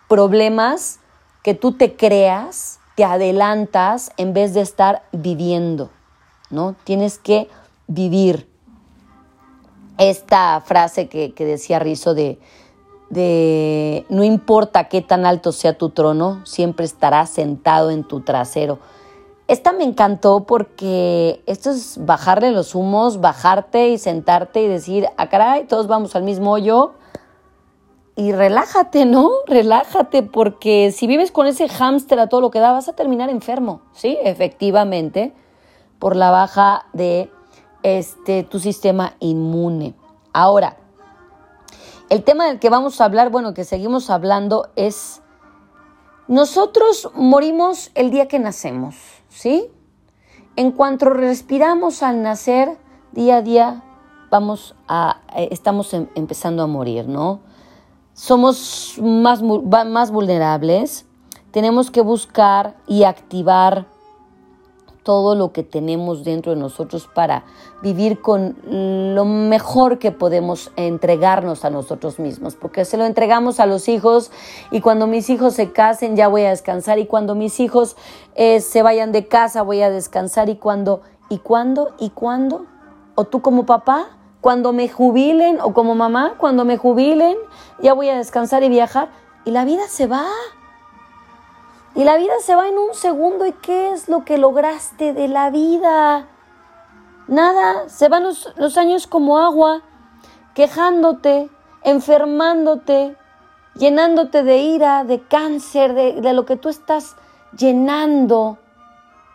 problemas 0.08 1.00
que 1.44 1.54
tú 1.54 1.74
te 1.74 1.96
creas, 1.96 2.80
te 2.96 3.04
adelantas 3.04 4.12
en 4.18 4.34
vez 4.34 4.54
de 4.54 4.62
estar 4.62 5.04
viviendo, 5.12 5.90
¿no? 6.50 6.76
Tienes 6.84 7.20
que 7.20 7.48
vivir. 7.88 8.50
Esta 9.98 10.62
frase 10.62 11.08
que, 11.08 11.34
decía 11.38 11.80
Rizo 11.80 12.14
de, 12.14 12.40
de 13.10 14.06
no 14.10 14.24
importa 14.24 14.90
qué 14.90 15.02
tan 15.02 15.26
alto 15.26 15.52
sea 15.52 15.78
tu 15.78 15.90
trono, 15.90 16.46
siempre 16.46 16.86
estarás 16.86 17.30
sentado 17.30 17.92
en 17.92 18.04
tu 18.04 18.22
trasero. 18.22 18.80
Esta 19.48 19.72
me 19.72 19.86
encantó 19.86 20.44
porque 20.44 21.42
esto 21.46 21.72
es 21.72 21.98
bajarle 22.06 22.52
los 22.52 22.76
humos, 22.76 23.22
bajarte 23.22 23.88
y 23.88 23.98
sentarte 23.98 24.62
y 24.62 24.68
decir, 24.68 25.08
ah, 25.16 25.30
caray, 25.30 25.66
todos 25.68 25.88
vamos 25.88 26.18
al 26.18 26.24
mismo 26.24 26.52
hoyo. 26.52 26.96
Y 28.18 28.34
relájate, 28.34 29.06
¿no? 29.06 29.30
Relájate, 29.46 30.24
porque 30.24 30.92
si 30.92 31.08
vives 31.08 31.32
con 31.32 31.48
ese 31.48 31.70
hámster 31.70 32.20
a 32.20 32.28
todo 32.28 32.42
lo 32.42 32.52
que 32.52 32.60
da, 32.60 32.74
vas 32.74 32.90
a 32.90 32.94
terminar 32.94 33.30
enfermo, 33.30 33.82
¿sí? 33.94 34.18
Efectivamente, 34.24 35.34
por 36.00 36.16
la 36.16 36.32
baja 36.32 36.88
de 36.94 37.32
este, 37.84 38.44
tu 38.44 38.60
sistema 38.60 39.14
inmune. 39.20 39.94
Ahora, 40.34 40.78
el 42.10 42.24
tema 42.24 42.48
del 42.48 42.60
que 42.60 42.70
vamos 42.70 43.00
a 43.00 43.06
hablar, 43.06 43.30
bueno, 43.30 43.54
que 43.54 43.64
seguimos 43.64 44.10
hablando, 44.10 44.72
es 44.76 45.22
nosotros 46.28 47.10
morimos 47.14 47.92
el 47.96 48.12
día 48.12 48.28
que 48.28 48.40
nacemos. 48.40 48.96
¿sí? 49.30 49.70
En 50.56 50.72
cuanto 50.72 51.10
respiramos 51.10 52.04
al 52.04 52.22
nacer, 52.24 52.78
día 53.12 53.38
a 53.38 53.42
día 53.42 53.84
vamos 54.30 54.76
a, 54.88 55.22
eh, 55.36 55.50
estamos 55.52 55.94
em, 55.94 56.08
empezando 56.16 56.64
a 56.64 56.68
morir, 56.68 57.08
¿no? 57.08 57.42
Somos 58.18 58.96
más, 59.00 59.44
más 59.44 60.10
vulnerables, 60.10 61.06
tenemos 61.52 61.92
que 61.92 62.02
buscar 62.02 62.76
y 62.88 63.04
activar 63.04 63.86
todo 65.04 65.36
lo 65.36 65.54
que 65.54 65.62
tenemos 65.62 66.24
dentro 66.24 66.52
de 66.52 66.60
nosotros 66.60 67.08
para 67.14 67.46
vivir 67.84 68.20
con 68.20 68.58
lo 68.66 69.24
mejor 69.24 70.00
que 70.00 70.12
podemos 70.12 70.72
entregarnos 70.78 71.64
a 71.64 71.70
nosotros 71.70 72.18
mismos, 72.18 72.56
porque 72.56 72.86
se 72.86 72.98
lo 72.98 73.06
entregamos 73.06 73.60
a 73.60 73.68
los 73.68 73.88
hijos 73.88 74.32
y 74.72 74.82
cuando 74.82 75.06
mis 75.06 75.30
hijos 75.30 75.54
se 75.54 75.72
casen 75.72 76.16
ya 76.16 76.28
voy 76.28 76.42
a 76.42 76.50
descansar 76.50 76.98
y 76.98 77.06
cuando 77.06 77.36
mis 77.36 77.60
hijos 77.60 77.98
eh, 78.34 78.62
se 78.62 78.82
vayan 78.82 79.12
de 79.12 79.28
casa 79.28 79.62
voy 79.62 79.84
a 79.84 79.92
descansar 79.92 80.50
y 80.50 80.56
cuando, 80.56 81.04
y 81.30 81.38
cuándo, 81.38 81.92
y 82.00 82.10
cuándo, 82.10 82.66
o 83.14 83.26
tú 83.26 83.44
como 83.44 83.68
papá, 83.68 84.17
cuando 84.48 84.72
me 84.72 84.88
jubilen 84.88 85.60
o 85.60 85.74
como 85.74 85.94
mamá, 85.94 86.36
cuando 86.38 86.64
me 86.64 86.78
jubilen 86.78 87.36
ya 87.80 87.92
voy 87.92 88.08
a 88.08 88.16
descansar 88.16 88.64
y 88.64 88.70
viajar 88.70 89.10
y 89.44 89.52
la 89.52 89.66
vida 89.66 89.90
se 89.90 90.08
va. 90.08 90.26
Y 91.96 92.06
la 92.06 92.16
vida 92.16 92.32
se 92.40 92.56
va 92.56 92.70
en 92.70 92.78
un 92.78 92.94
segundo. 92.94 93.46
¿Y 93.46 93.52
qué 93.52 93.92
es 93.92 94.08
lo 94.08 94.24
que 94.24 94.38
lograste 94.38 95.12
de 95.12 95.28
la 95.28 95.50
vida? 95.50 96.30
Nada, 97.28 97.90
se 97.90 98.08
van 98.08 98.24
los, 98.24 98.78
años 98.78 99.06
como 99.06 99.38
agua, 99.38 99.82
quejándote, 100.54 101.50
enfermándote, 101.84 103.18
llenándote 103.76 104.44
de 104.44 104.60
ira, 104.60 105.04
de 105.04 105.28
cáncer, 105.28 105.94
de, 105.94 106.22
de 106.22 106.32
lo 106.32 106.46
que 106.46 106.56
tú 106.56 106.70
estás 106.70 107.18
llenando 107.52 108.60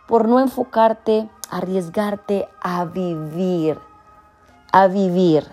por 0.07 0.27
no 0.27 0.39
enfocarte, 0.39 1.29
arriesgarte 1.51 2.49
a 2.61 2.85
vivir, 2.85 3.77
a 4.73 4.87
vivir. 4.87 5.47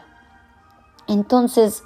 Entonces, 1.07 1.85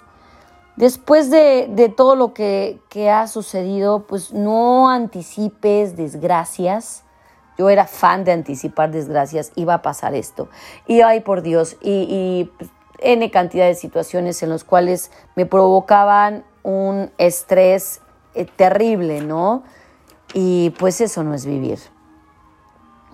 Después 0.76 1.30
de, 1.30 1.92
todo 1.96 2.16
lo 2.16 2.34
que, 2.34 2.80
ha 3.08 3.28
sucedido, 3.28 4.06
pues 4.06 4.32
no 4.32 4.90
anticipes 4.90 5.96
desgracias. 5.96 7.04
Yo 7.56 7.70
era 7.70 7.86
fan 7.86 8.24
de 8.24 8.32
anticipar 8.32 8.90
desgracias, 8.90 9.52
iba 9.54 9.74
a 9.74 9.82
pasar 9.82 10.16
esto. 10.16 10.48
Y 10.88 11.02
ay, 11.02 11.20
por 11.20 11.42
Dios, 11.42 11.76
y, 11.80 12.08
y 12.10 12.52
pues, 12.58 12.70
N 12.98 13.30
cantidad 13.30 13.66
de 13.66 13.76
situaciones 13.76 14.42
en 14.42 14.48
las 14.48 14.64
cuales 14.64 15.12
me 15.36 15.46
provocaban 15.46 16.44
un 16.64 17.12
estrés 17.18 18.00
eh, 18.34 18.44
terrible, 18.44 19.20
¿no? 19.20 19.62
Y 20.32 20.70
pues 20.78 21.00
eso 21.00 21.22
no 21.22 21.34
es 21.34 21.46
vivir. 21.46 21.78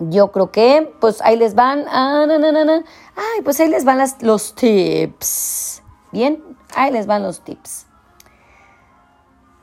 Yo 0.00 0.33
creo 0.33 0.50
que, 0.50 0.92
pues 1.00 1.21
ahí 1.23 1.37
les 1.37 1.54
van, 1.54 1.85
ah, 1.88 2.26
ay, 2.26 3.42
pues 3.42 3.61
ahí 3.61 3.69
les 3.69 3.85
van 3.85 3.99
los 4.23 4.54
tips. 4.54 5.83
Bien, 6.12 6.42
Ahí 6.75 6.92
les 6.92 7.07
van 7.07 7.23
los 7.23 7.40
tips. 7.40 7.87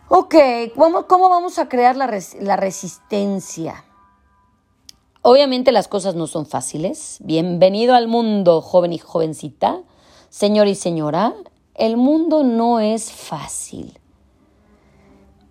Ok, 0.09 0.35
¿cómo, 0.75 1.07
cómo 1.07 1.29
vamos 1.29 1.59
a 1.59 1.67
crear 1.67 1.95
la, 1.95 2.09
la 2.39 2.55
resistencia? 2.55 3.83
Obviamente 5.21 5.71
las 5.71 5.87
cosas 5.87 6.15
no 6.15 6.27
son 6.27 6.45
fáciles. 6.45 7.17
Bienvenido 7.21 7.93
al 7.95 8.07
mundo, 8.07 8.61
joven 8.61 8.93
y 8.93 8.97
jovencita, 8.97 9.81
señor 10.29 10.67
y 10.67 10.75
señora. 10.75 11.33
El 11.75 11.97
mundo 11.97 12.43
no 12.43 12.79
es 12.79 13.11
fácil. 13.11 13.99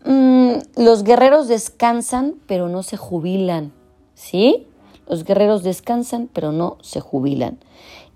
Mm, 0.05 0.55
los 0.77 1.05
guerreros 1.05 1.49
descansan, 1.49 2.37
pero 2.47 2.69
no 2.69 2.83
se 2.83 2.97
jubilan. 2.97 3.73
¿Sí? 4.15 4.67
Los 5.09 5.25
guerreros 5.25 5.63
descansan, 5.63 6.29
pero 6.33 6.53
no 6.53 6.79
se 6.81 7.01
jubilan. 7.01 7.59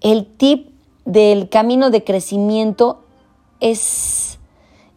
El 0.01 0.27
tip 0.27 0.71
del 1.05 1.49
camino 1.49 1.91
de 1.91 2.05
crecimiento 2.05 3.05
es 3.61 4.31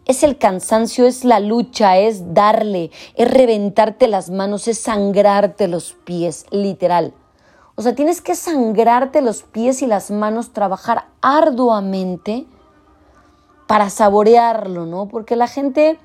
es 0.05 0.23
el 0.23 0.37
cansancio, 0.37 1.05
es 1.05 1.23
la 1.23 1.39
lucha, 1.39 1.97
es 1.97 2.33
darle, 2.33 2.91
es 3.15 3.31
reventarte 3.31 4.07
las 4.07 4.29
manos, 4.29 4.67
es 4.67 4.79
sangrarte 4.79 5.67
los 5.67 5.93
pies, 5.93 6.45
literal. 6.51 7.13
O 7.75 7.81
sea, 7.81 7.95
tienes 7.95 8.21
que 8.21 8.35
sangrarte 8.35 9.21
los 9.21 9.43
pies 9.43 9.81
y 9.81 9.87
las 9.87 10.11
manos, 10.11 10.51
trabajar 10.51 11.05
arduamente 11.21 12.45
para 13.65 13.89
saborearlo, 13.89 14.85
¿no? 14.85 15.07
Porque 15.07 15.35
la 15.35 15.47
gente 15.47 15.97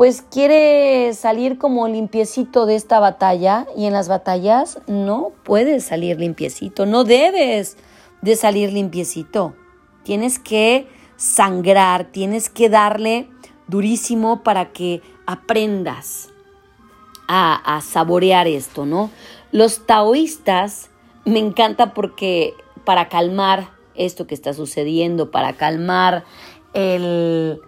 pues 0.00 0.22
quiere 0.22 1.12
salir 1.12 1.58
como 1.58 1.86
limpiecito 1.86 2.64
de 2.64 2.74
esta 2.74 3.00
batalla 3.00 3.66
y 3.76 3.84
en 3.84 3.92
las 3.92 4.08
batallas 4.08 4.80
no 4.86 5.32
puedes 5.42 5.84
salir 5.84 6.18
limpiecito, 6.18 6.86
no 6.86 7.04
debes 7.04 7.76
de 8.22 8.34
salir 8.34 8.72
limpiecito. 8.72 9.54
Tienes 10.02 10.38
que 10.38 10.88
sangrar, 11.16 12.06
tienes 12.12 12.48
que 12.48 12.70
darle 12.70 13.28
durísimo 13.66 14.42
para 14.42 14.72
que 14.72 15.02
aprendas 15.26 16.30
a, 17.28 17.78
saborear 17.82 18.48
esto, 18.48 18.86
¿no? 18.86 19.10
Los 19.52 19.84
taoístas 19.84 20.88
me 21.26 21.40
encanta 21.40 21.92
porque 21.92 22.54
para 22.86 23.10
calmar 23.10 23.68
esto 23.94 24.26
que 24.26 24.34
está 24.34 24.54
sucediendo, 24.54 25.30
para 25.30 25.58
calmar 25.58 26.24
el, 26.72 27.60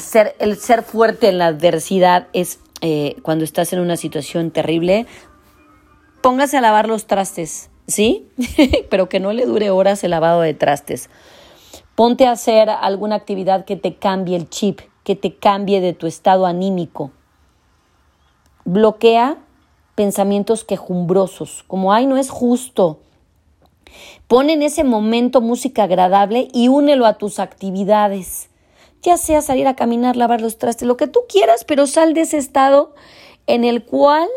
ser, 0.00 0.34
el 0.38 0.56
ser 0.56 0.82
fuerte 0.82 1.28
en 1.28 1.38
la 1.38 1.46
adversidad 1.46 2.28
es 2.32 2.60
eh, 2.80 3.16
cuando 3.22 3.44
estás 3.44 3.72
en 3.72 3.80
una 3.80 3.96
situación 3.96 4.50
terrible, 4.50 5.06
póngase 6.22 6.56
a 6.56 6.60
lavar 6.60 6.88
los 6.88 7.06
trastes, 7.06 7.70
¿sí? 7.86 8.28
Pero 8.90 9.08
que 9.08 9.20
no 9.20 9.32
le 9.32 9.46
dure 9.46 9.70
horas 9.70 10.04
el 10.04 10.12
lavado 10.12 10.40
de 10.40 10.54
trastes. 10.54 11.10
Ponte 11.94 12.26
a 12.26 12.32
hacer 12.32 12.70
alguna 12.70 13.16
actividad 13.16 13.64
que 13.64 13.76
te 13.76 13.96
cambie 13.96 14.36
el 14.36 14.48
chip, 14.48 14.80
que 15.04 15.16
te 15.16 15.34
cambie 15.34 15.80
de 15.80 15.92
tu 15.92 16.06
estado 16.06 16.46
anímico. 16.46 17.10
Bloquea 18.64 19.38
pensamientos 19.98 20.62
quejumbrosos, 20.62 21.64
como, 21.66 21.92
ay, 21.92 22.06
no 22.06 22.16
es 22.16 22.30
justo. 22.30 23.00
Pon 24.28 24.48
en 24.48 24.62
ese 24.62 24.84
momento 24.84 25.40
música 25.40 25.82
agradable 25.82 26.46
y 26.52 26.68
únelo 26.68 27.04
a 27.04 27.18
tus 27.18 27.40
actividades. 27.40 28.48
Ya 29.02 29.16
sea 29.16 29.42
salir 29.42 29.66
a 29.66 29.76
caminar, 29.76 30.16
lavar 30.16 30.40
los 30.40 30.58
trastes, 30.58 30.86
lo 30.86 30.96
que 30.96 31.06
tú 31.06 31.20
quieras, 31.28 31.64
pero 31.64 31.86
sal 31.86 32.14
de 32.14 32.22
ese 32.22 32.38
estado 32.38 32.94
en 33.46 33.64
el 33.64 33.84
cual 33.84 34.28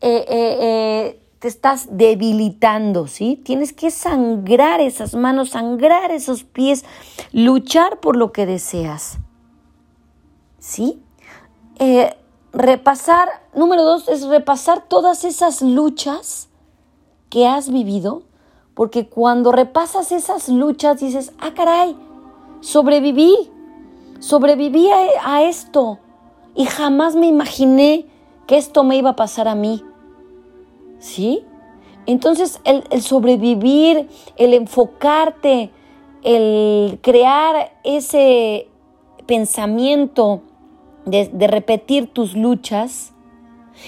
eh, 0.00 0.24
eh, 0.28 0.58
eh, 0.60 1.22
te 1.38 1.48
estás 1.48 1.88
debilitando, 1.90 3.06
¿sí? 3.06 3.40
Tienes 3.44 3.72
que 3.72 3.90
sangrar 3.90 4.80
esas 4.80 5.14
manos, 5.14 5.50
sangrar 5.50 6.10
esos 6.10 6.44
pies, 6.44 6.84
luchar 7.32 8.00
por 8.00 8.16
lo 8.16 8.32
que 8.32 8.46
deseas, 8.46 9.18
¿sí? 10.58 11.02
Repasar, 12.52 13.28
número 13.54 13.84
dos, 13.84 14.08
es 14.08 14.26
repasar 14.26 14.86
todas 14.88 15.24
esas 15.24 15.62
luchas 15.62 16.48
que 17.30 17.46
has 17.46 17.70
vivido, 17.70 18.24
porque 18.74 19.08
cuando 19.08 19.52
repasas 19.52 20.10
esas 20.12 20.48
luchas 20.48 21.00
dices, 21.00 21.32
ah, 21.38 21.52
caray, 21.54 21.96
sobreviví, 22.60 23.50
sobreviví 24.20 24.88
a, 25.24 25.42
esto 25.42 25.98
y 26.54 26.66
jamás 26.66 27.16
me 27.16 27.26
imaginé 27.26 28.06
que 28.46 28.56
esto 28.56 28.84
me 28.84 28.96
iba 28.96 29.10
a 29.10 29.16
pasar 29.16 29.48
a 29.48 29.54
mí. 29.54 29.82
¿sí? 30.98 31.44
Entonces 32.06 32.60
el, 32.64 33.02
sobrevivir, 33.02 34.08
el 34.36 34.54
enfocarte, 34.54 35.70
el 36.22 36.98
crear 37.02 37.72
ese 37.82 38.68
pensamiento 39.26 40.42
de, 41.06 41.28
de, 41.28 41.46
repetir 41.46 42.12
tus 42.12 42.36
luchas 42.36 43.14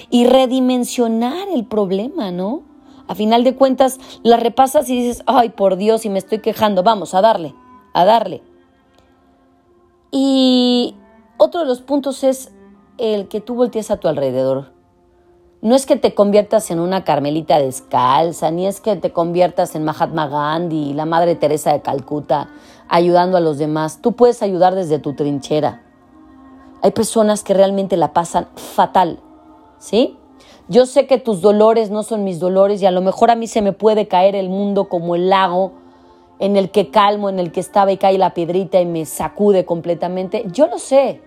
y 0.08 0.26
redimensionar 0.26 1.48
el 1.48 1.64
problema, 1.66 2.30
¿no? 2.30 2.62
A 3.08 3.14
final 3.14 3.44
de 3.44 3.54
cuentas, 3.54 3.98
la 4.22 4.36
repasas 4.36 4.88
y 4.88 4.96
dices, 4.96 5.22
ay, 5.26 5.50
por 5.50 5.76
Dios, 5.76 6.06
y 6.06 6.08
me 6.08 6.18
estoy 6.18 6.38
quejando, 6.38 6.82
vamos 6.82 7.14
a 7.14 7.20
darle, 7.20 7.54
a 7.92 8.04
darle. 8.04 8.42
Y 10.14 10.94
otro 11.38 11.60
de 11.60 11.66
los 11.66 11.80
puntos 11.80 12.22
es 12.22 12.52
el 12.98 13.28
que 13.28 13.40
tú 13.40 13.54
voltees 13.54 13.90
a 13.90 13.96
tu 13.96 14.08
alrededor. 14.08 14.72
No 15.62 15.74
es 15.74 15.86
que 15.86 15.96
te 15.96 16.14
conviertas 16.14 16.70
en 16.70 16.80
una 16.80 17.02
Carmelita 17.02 17.58
descalza, 17.58 18.50
ni 18.50 18.66
es 18.66 18.82
que 18.82 18.94
te 18.96 19.10
conviertas 19.10 19.74
en 19.74 19.84
Mahatma 19.84 20.28
Gandhi, 20.28 20.92
la 20.92 21.06
Madre 21.06 21.34
Teresa 21.34 21.72
de 21.72 21.80
Calcuta, 21.80 22.50
ayudando 22.88 23.38
a 23.38 23.40
los 23.40 23.56
demás. 23.56 24.02
Tú 24.02 24.12
puedes 24.12 24.42
ayudar 24.42 24.74
desde 24.74 24.98
tu 24.98 25.14
trinchera. 25.14 25.82
Hay 26.82 26.90
personas 26.90 27.42
que 27.42 27.54
realmente 27.54 27.96
la 27.96 28.12
pasan 28.12 28.48
fatal, 28.54 29.18
¿sí? 29.78 30.18
Yo 30.68 30.84
sé 30.84 31.06
que 31.06 31.16
tus 31.16 31.40
dolores 31.40 31.90
no 31.90 32.02
son 32.02 32.22
mis 32.22 32.38
dolores 32.38 32.82
y 32.82 32.86
a 32.86 32.90
lo 32.90 33.00
mejor 33.00 33.30
a 33.30 33.36
mí 33.36 33.46
se 33.46 33.62
me 33.62 33.72
puede 33.72 34.08
caer 34.08 34.36
el 34.36 34.50
mundo 34.50 34.90
como 34.90 35.14
el 35.14 35.30
lago 35.30 35.72
en 36.42 36.56
el 36.56 36.72
que 36.72 36.90
calmo, 36.90 37.28
en 37.28 37.38
el 37.38 37.52
que 37.52 37.60
estaba 37.60 37.92
y 37.92 37.98
cae 37.98 38.18
la 38.18 38.34
piedrita 38.34 38.80
y 38.80 38.84
me 38.84 39.06
sacude 39.06 39.64
completamente. 39.64 40.44
Yo 40.50 40.66
lo 40.66 40.80
sé, 40.80 41.20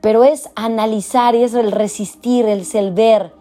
pero 0.00 0.22
es 0.22 0.50
analizar 0.54 1.34
y 1.34 1.42
es 1.42 1.52
el 1.54 1.72
resistir, 1.72 2.46
el 2.46 2.64
ser 2.64 2.92
ver, 2.92 3.32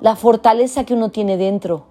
la 0.00 0.16
fortaleza 0.16 0.82
que 0.82 0.94
uno 0.94 1.12
tiene 1.12 1.36
dentro. 1.36 1.84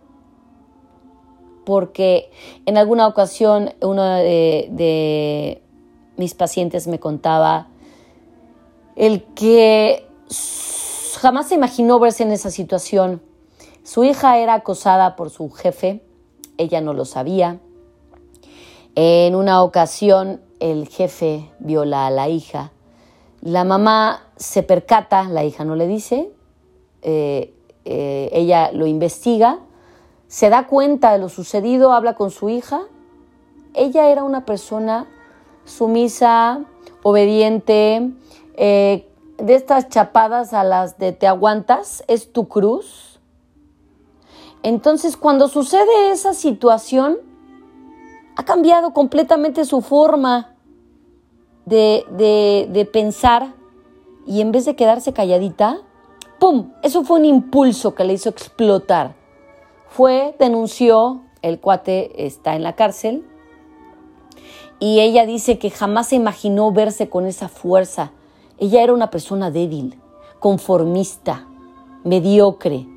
Porque 1.64 2.30
en 2.66 2.78
alguna 2.78 3.08
ocasión 3.08 3.72
uno 3.82 4.04
de, 4.04 5.62
mis 6.18 6.34
pacientes 6.34 6.88
me 6.88 7.00
contaba 7.00 7.70
el 8.98 9.24
que 9.36 10.06
jamás 11.18 11.48
se 11.48 11.56
imaginó 11.56 11.98
verse 11.98 12.24
en 12.24 12.34
esa 12.34 12.52
situación. 12.52 13.22
Su 13.84 14.04
hija 14.04 14.38
era 14.38 14.56
acosada 14.56 15.16
por 15.16 15.30
su 15.30 15.50
jefe, 15.50 16.04
ella 16.58 16.82
no 16.82 16.92
lo 16.92 17.06
sabía. 17.06 17.62
En 18.96 19.36
una 19.36 19.64
ocasión 19.64 20.42
el 20.60 20.88
jefe 20.88 21.50
viola 21.60 22.08
a 22.08 22.12
la 22.12 22.28
hija. 22.28 22.72
La 23.42 23.64
mamá 23.64 24.28
se 24.36 24.64
percata, 24.64 25.24
la 25.24 25.44
hija 25.44 25.64
no 25.64 25.76
le 25.76 25.88
dice, 25.88 26.32
eh, 27.02 27.54
eh, 27.86 28.30
ella 28.34 28.72
lo 28.72 28.86
investiga, 28.86 29.60
se 30.28 30.50
da 30.50 30.68
cuenta 30.68 31.12
de 31.14 31.20
lo 31.20 31.30
sucedido, 31.30 31.94
habla 31.94 32.16
con 32.16 32.32
su 32.32 32.50
hija. 32.50 32.82
Ella 33.74 34.10
era 34.10 34.24
una 34.24 34.46
persona 34.46 35.08
sumisa, 35.66 36.66
obediente, 37.02 38.12
eh, 38.56 39.08
de 39.38 39.56
estas 39.56 39.90
chapadas 39.90 40.54
a 40.54 40.64
las 40.64 40.98
de 41.00 41.14
te 41.14 41.28
aguantas, 41.28 42.04
es 42.08 42.32
tu 42.32 42.48
cruz. 42.48 43.20
Entonces, 44.64 45.18
cuando 45.18 45.48
sucede 45.48 46.12
esa 46.12 46.34
situación, 46.34 47.31
ha 48.36 48.44
cambiado 48.44 48.94
completamente 48.94 49.66
su 49.66 49.82
forma 49.82 50.56
de, 51.66 52.06
de 52.70 52.86
pensar 52.86 53.54
y 54.26 54.42
en 54.42 54.52
vez 54.52 54.66
de 54.66 54.76
quedarse 54.76 55.14
calladita, 55.14 55.82
¡pum! 56.40 56.72
Eso 56.84 57.04
fue 57.04 57.20
un 57.20 57.26
impulso 57.26 57.96
que 57.96 58.04
le 58.04 58.14
hizo 58.14 58.30
explotar. 58.30 59.16
Fue, 59.88 60.36
denunció, 60.40 61.24
el 61.42 61.60
cuate 61.60 62.26
está 62.26 62.56
en 62.56 62.64
la 62.64 62.76
cárcel 62.76 63.26
y 64.80 65.00
ella 65.00 65.26
dice 65.26 65.60
que 65.60 65.70
jamás 65.70 66.08
se 66.08 66.16
imaginó 66.16 66.72
verse 66.72 67.10
con 67.10 67.26
esa 67.26 67.50
fuerza. 67.50 68.12
Ella 68.58 68.84
era 68.84 68.94
una 68.94 69.12
persona 69.12 69.52
débil, 69.52 70.00
conformista, 70.40 71.48
mediocre. 72.04 72.88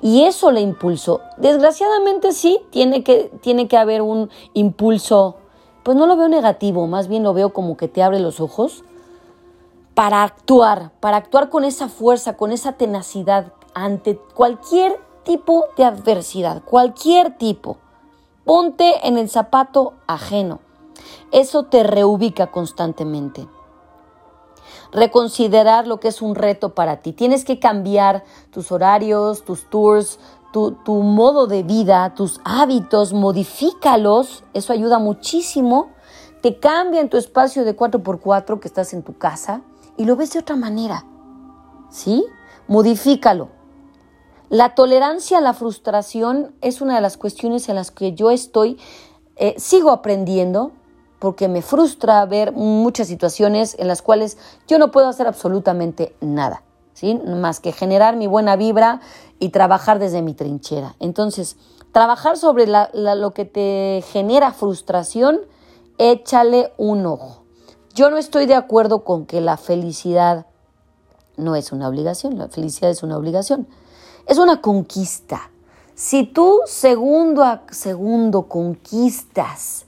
Y 0.00 0.24
eso 0.24 0.50
le 0.50 0.60
impulsó. 0.60 1.20
Desgraciadamente 1.36 2.32
sí, 2.32 2.60
tiene 2.70 3.02
que, 3.02 3.30
tiene 3.40 3.68
que 3.68 3.76
haber 3.76 4.02
un 4.02 4.30
impulso, 4.54 5.36
pues 5.82 5.96
no 5.96 6.06
lo 6.06 6.16
veo 6.16 6.28
negativo, 6.28 6.86
más 6.86 7.08
bien 7.08 7.22
lo 7.22 7.34
veo 7.34 7.52
como 7.52 7.76
que 7.76 7.88
te 7.88 8.02
abre 8.02 8.20
los 8.20 8.40
ojos 8.40 8.84
para 9.94 10.22
actuar, 10.22 10.92
para 11.00 11.18
actuar 11.18 11.50
con 11.50 11.64
esa 11.64 11.88
fuerza, 11.88 12.36
con 12.36 12.52
esa 12.52 12.72
tenacidad 12.72 13.52
ante 13.74 14.16
cualquier 14.16 14.98
tipo 15.24 15.66
de 15.76 15.84
adversidad, 15.84 16.62
cualquier 16.64 17.36
tipo. 17.36 17.76
Ponte 18.44 19.06
en 19.06 19.18
el 19.18 19.28
zapato 19.28 19.94
ajeno. 20.06 20.60
Eso 21.32 21.64
te 21.64 21.82
reubica 21.82 22.48
constantemente. 22.48 23.46
Reconsiderar 24.92 25.86
lo 25.86 26.00
que 26.00 26.08
es 26.08 26.22
un 26.22 26.34
reto 26.34 26.74
para 26.74 27.02
ti. 27.02 27.12
Tienes 27.12 27.44
que 27.44 27.58
cambiar 27.58 28.24
tus 28.50 28.72
horarios, 28.72 29.44
tus 29.44 29.68
tours, 29.70 30.18
tu, 30.52 30.74
modo 30.86 31.46
de 31.46 31.62
vida, 31.62 32.14
tus 32.14 32.40
hábitos, 32.44 33.12
modifícalos. 33.12 34.44
Eso 34.52 34.72
ayuda 34.72 34.98
muchísimo. 34.98 35.90
Te 36.42 36.58
cambia 36.58 37.00
en 37.00 37.08
tu 37.08 37.16
espacio 37.16 37.64
de 37.64 37.76
4x4 37.76 38.60
que 38.60 38.68
estás 38.68 38.92
en 38.92 39.02
tu 39.02 39.16
casa 39.16 39.62
y 39.96 40.04
lo 40.04 40.16
ves 40.16 40.32
de 40.32 40.40
otra 40.40 40.56
manera. 40.56 41.04
¿Sí? 41.90 42.24
Modifícalo. 42.66 43.48
La 44.48 44.74
tolerancia 44.74 45.38
a 45.38 45.40
la 45.40 45.52
frustración 45.52 46.56
es 46.60 46.80
una 46.80 46.96
de 46.96 47.00
las 47.00 47.16
cuestiones 47.16 47.68
en 47.68 47.76
las 47.76 47.92
que 47.92 48.14
yo 48.14 48.32
estoy, 48.32 48.78
eh, 49.36 49.54
sigo 49.58 49.92
aprendiendo, 49.92 50.72
porque 51.20 51.48
me 51.48 51.62
frustra 51.62 52.24
ver 52.24 52.52
muchas 52.52 53.06
situaciones 53.06 53.76
en 53.78 53.86
las 53.86 54.02
cuales 54.02 54.38
yo 54.66 54.78
no 54.78 54.90
puedo 54.90 55.06
hacer 55.06 55.28
absolutamente 55.28 56.16
nada, 56.20 56.62
¿sí? 56.94 57.14
más 57.14 57.60
que 57.60 57.72
generar 57.72 58.16
mi 58.16 58.26
buena 58.26 58.56
vibra 58.56 59.00
y 59.38 59.50
trabajar 59.50 59.98
desde 59.98 60.22
mi 60.22 60.32
trinchera. 60.32 60.96
Entonces, 60.98 61.56
trabajar 61.92 62.38
sobre 62.38 62.66
lo 62.66 63.30
que 63.32 63.44
te 63.44 64.02
genera 64.10 64.52
frustración, 64.52 65.40
échale 65.98 66.72
un 66.78 67.04
ojo. 67.04 67.44
Yo 67.94 68.10
no 68.10 68.16
estoy 68.16 68.46
de 68.46 68.54
acuerdo 68.54 69.04
con 69.04 69.26
que 69.26 69.42
la 69.42 69.58
felicidad 69.58 70.46
no 71.36 71.54
es 71.54 71.70
una 71.70 71.88
obligación, 71.88 72.38
la 72.38 72.48
felicidad 72.48 72.90
es 72.90 73.02
una 73.02 73.18
obligación, 73.18 73.68
es 74.26 74.38
una 74.38 74.62
conquista. 74.62 75.50
Si 75.94 76.24
tú 76.24 76.60
segundo 76.64 77.44
a 77.44 77.64
segundo 77.70 78.48
conquistas 78.48 79.84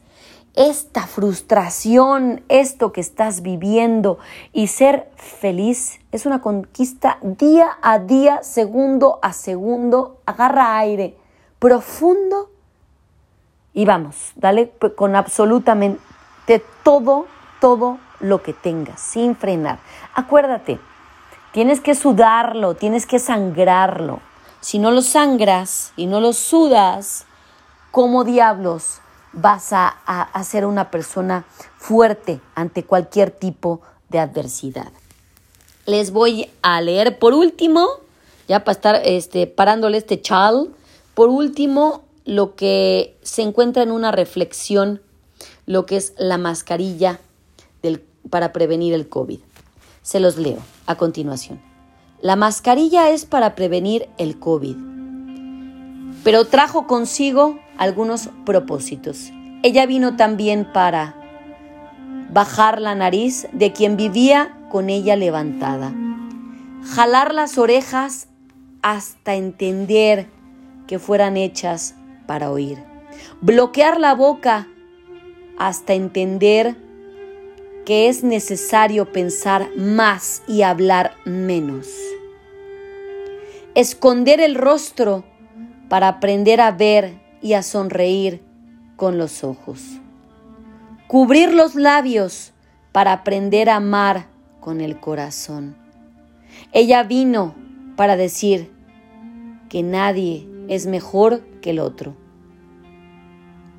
esta 0.55 1.07
frustración, 1.07 2.43
esto 2.49 2.93
que 2.93 3.01
estás 3.01 3.43
viviendo 3.43 4.19
y 4.53 4.67
ser 4.67 5.11
feliz 5.17 6.01
es 6.13 6.27
una 6.27 6.43
conquista 6.43 7.19
día 7.23 7.79
a 7.81 7.99
día, 7.99 8.43
segundo 8.43 9.19
a 9.23 9.33
segundo. 9.33 10.21
Agarra 10.27 10.77
aire 10.79 11.17
profundo 11.59 12.51
y 13.73 13.87
vamos, 13.87 14.33
dale 14.37 14.71
con 14.97 15.17
absolutamente 15.17 16.63
todo, 16.83 17.27
todo 17.61 17.99
lo 18.21 18.43
que 18.43 18.53
tengas, 18.53 19.01
sin 19.01 19.35
frenar. 19.37 19.79
Acuérdate, 20.15 20.79
tienes 21.53 21.81
que 21.81 21.95
sudarlo, 21.95 22.75
tienes 22.75 23.07
que 23.07 23.19
sangrarlo. 23.19 24.21
Si 24.61 24.79
no 24.79 24.91
lo 24.91 25.01
sangras 25.01 25.93
y 25.97 26.07
no 26.07 26.21
lo 26.21 26.35
sudas, 26.35 27.27
¿cómo 27.91 28.25
diablos 28.25 29.02
vas 29.33 29.73
a, 29.73 29.89
a, 29.89 30.45
ser 30.45 30.67
una 30.67 30.91
persona 30.91 31.45
fuerte 31.79 32.41
ante 32.55 32.85
cualquier 32.85 33.31
tipo 33.31 33.81
de 34.09 34.19
adversidad. 34.19 34.93
Les 35.87 36.11
voy 36.11 36.51
a 36.63 36.81
leer 36.81 37.19
por 37.19 37.35
último, 37.35 37.89
ya 38.49 38.65
para 38.65 38.73
estar 38.73 39.01
este, 39.05 39.47
parándole 39.47 39.99
este 39.99 40.21
chal, 40.21 40.71
por 41.15 41.29
último, 41.29 42.03
lo 42.25 42.55
que 42.55 43.17
se 43.23 43.43
encuentra 43.43 43.83
en 43.83 43.91
una 43.91 44.13
reflexión, 44.13 45.03
lo 45.67 45.87
que 45.87 45.97
es 45.97 46.15
la 46.19 46.39
mascarilla 46.39 47.19
del, 47.83 48.01
para 48.31 48.53
prevenir 48.53 48.95
el 48.95 49.09
COVID. 49.09 49.41
Se 50.03 50.21
los 50.21 50.37
leo 50.37 50.59
a 50.87 50.97
continuación. 50.97 51.61
La 52.21 52.37
mascarilla 52.37 53.11
es 53.11 53.25
para 53.25 53.55
prevenir 53.55 54.09
el 54.19 54.39
COVID, 54.39 54.77
pero 56.23 56.45
trajo 56.45 56.87
consigo 56.87 57.59
algunos 57.79 58.29
propósitos. 58.45 59.33
Ella 59.63 59.87
vino 59.87 60.17
también 60.17 60.67
para 60.73 61.15
bajar 62.33 62.81
la 62.81 62.95
nariz 62.95 63.47
de 63.53 63.73
quien 63.73 63.97
vivía 63.97 64.57
con 64.71 64.89
ella 64.89 65.17
levantada, 65.17 65.93
jalar 66.95 67.35
las 67.35 67.59
orejas 67.59 68.29
hasta 68.81 69.35
entender 69.35 70.27
que 70.87 70.99
fueran 70.99 71.37
hechas 71.37 71.95
para 72.27 72.51
oír, 72.51 72.83
bloquear 73.41 74.01
la 74.01 74.15
boca 74.15 74.67
hasta 75.59 75.93
entender 75.93 76.77
que 77.85 78.09
es 78.09 78.25
necesario 78.25 79.13
pensar 79.13 79.69
más 79.77 80.43
y 80.49 80.63
hablar 80.63 81.15
menos, 81.25 81.89
esconder 83.75 84.41
el 84.41 84.55
rostro 84.55 85.25
para 85.89 86.09
aprender 86.09 86.61
a 86.61 86.71
ver 86.71 87.22
y 87.43 87.55
a 87.55 87.63
sonreír 87.63 88.43
con 88.97 89.19
los 89.19 89.45
ojos. 89.45 90.01
Cubrir 91.09 91.53
los 91.53 91.75
labios 91.75 92.53
para 92.93 93.13
aprender 93.13 93.69
a 93.69 93.77
amar 93.77 94.27
con 94.61 94.81
el 94.81 95.01
corazón. 95.01 95.77
Ella 96.73 97.03
vino 97.03 97.55
para 97.97 98.17
decir 98.17 98.71
que 99.69 99.83
nadie 99.83 100.49
es 100.69 100.87
mejor 100.87 101.43
que 101.61 101.71
el 101.71 101.81
otro. 101.81 102.15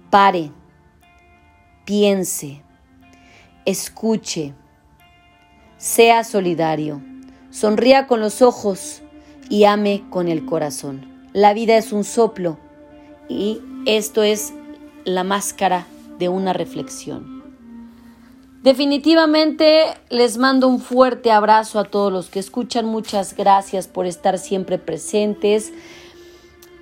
Pare, 0.09 0.51
piense, 1.85 2.61
escuche, 3.65 4.53
sea 5.77 6.23
solidario, 6.23 7.01
sonría 7.49 8.07
con 8.07 8.19
los 8.19 8.41
ojos 8.41 9.01
y 9.49 9.63
ame 9.63 10.03
con 10.09 10.27
el 10.27 10.45
corazón. 10.45 11.07
La 11.33 11.53
vida 11.53 11.77
es 11.77 11.93
un 11.93 12.03
soplo 12.03 12.59
y 13.29 13.61
esto 13.85 14.23
es 14.23 14.53
la 15.05 15.23
máscara 15.23 15.87
de 16.19 16.29
una 16.29 16.53
reflexión. 16.53 17.43
Definitivamente 18.63 19.83
les 20.09 20.37
mando 20.37 20.69
un 20.69 20.79
fuerte 20.79 21.31
abrazo 21.31 21.79
a 21.79 21.83
todos 21.83 22.13
los 22.13 22.29
que 22.29 22.39
escuchan. 22.39 22.85
Muchas 22.85 23.35
gracias 23.35 23.89
por 23.89 24.05
estar 24.05 24.39
siempre 24.39 24.77
presentes. 24.77 25.73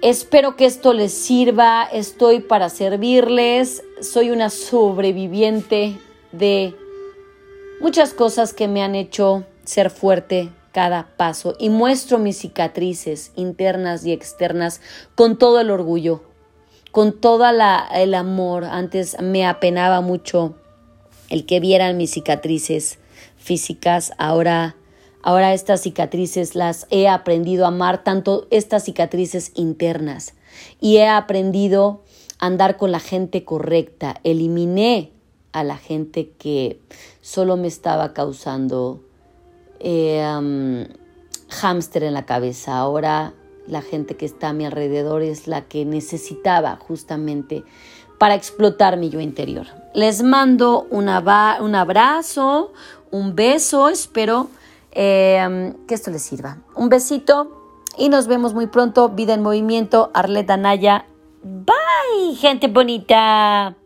Espero 0.04 0.56
que 0.56 0.66
esto 0.66 0.94
les 0.94 1.12
sirva. 1.12 1.84
Estoy 1.84 2.40
para 2.40 2.70
servirles. 2.70 3.84
Soy 4.00 4.30
una 4.30 4.52
sobreviviente 4.52 5.98
de 6.32 6.76
muchas 7.80 8.14
cosas 8.14 8.54
que 8.54 8.68
me 8.68 8.84
han 8.84 8.94
hecho 8.94 9.44
ser 9.64 9.90
fuerte 9.90 10.52
cada 10.72 11.08
paso 11.18 11.56
y 11.60 11.70
muestro 11.70 12.18
mis 12.18 12.38
cicatrices 12.38 13.32
internas 13.36 14.06
y 14.06 14.12
externas 14.12 14.82
con 15.16 15.38
todo 15.38 15.60
el 15.60 15.70
orgullo, 15.70 16.24
con 16.92 17.14
todo 17.14 17.46
el 17.94 18.14
amor. 18.14 18.66
Antes 18.66 19.18
me 19.22 19.46
apenaba 19.46 20.02
mucho 20.02 20.56
el 21.30 21.46
que 21.46 21.60
vieran 21.60 21.98
mis 21.98 22.12
cicatrices 22.12 23.00
físicas, 23.38 24.14
ahora 24.18 24.76
ahora 25.24 25.54
estas 25.54 25.82
cicatrices 25.82 26.56
las 26.56 26.88
he 26.90 27.08
aprendido 27.08 27.66
a 27.66 27.70
amar 27.70 28.04
tanto 28.04 28.48
estas 28.50 28.84
cicatrices 28.84 29.52
internas 29.56 30.34
y 30.80 30.98
he 30.98 31.08
aprendido 31.08 32.02
a 32.40 32.48
andar 32.48 32.78
con 32.78 32.92
la 32.92 33.00
gente 33.00 33.46
correcta. 33.46 34.20
Eliminé 34.24 35.12
a 35.54 35.64
la 35.64 35.78
gente 35.78 36.32
que 36.38 36.80
solo 37.22 37.56
me 37.56 37.68
estaba 37.68 38.14
causando 38.14 39.02
eh, 39.80 40.88
hámster 41.50 42.04
en 42.04 42.14
la 42.14 42.26
cabeza. 42.26 42.78
Ahora 42.78 43.34
la 43.72 43.82
gente 43.82 44.18
que 44.18 44.26
está 44.26 44.50
a 44.50 44.54
mi 44.54 44.66
alrededor 44.66 45.22
es 45.22 45.48
la 45.48 45.62
que 45.62 45.86
necesitaba 45.86 46.76
justamente 46.76 47.64
para 48.20 48.36
explotar 48.36 48.98
mi 48.98 49.10
yo 49.10 49.22
interior. 49.22 49.66
Les 49.96 50.22
mando 50.22 50.86
un 50.92 51.08
abrazo, 51.08 52.74
un 53.12 53.34
beso, 53.34 53.88
espero 53.88 54.50
em, 54.92 55.74
que 55.88 55.96
esto 55.96 56.12
les 56.12 56.22
sirva. 56.22 56.58
Un 56.76 56.90
besito 56.90 57.80
y 57.98 58.10
nos 58.10 58.28
vemos 58.28 58.54
muy 58.54 58.68
pronto. 58.68 59.08
Vida 59.10 59.34
en 59.34 59.42
movimiento, 59.42 60.12
Arleta 60.14 60.58
Naya. 60.58 61.06
Bye, 61.42 62.36
gente 62.36 62.68
bonita. 62.68 63.81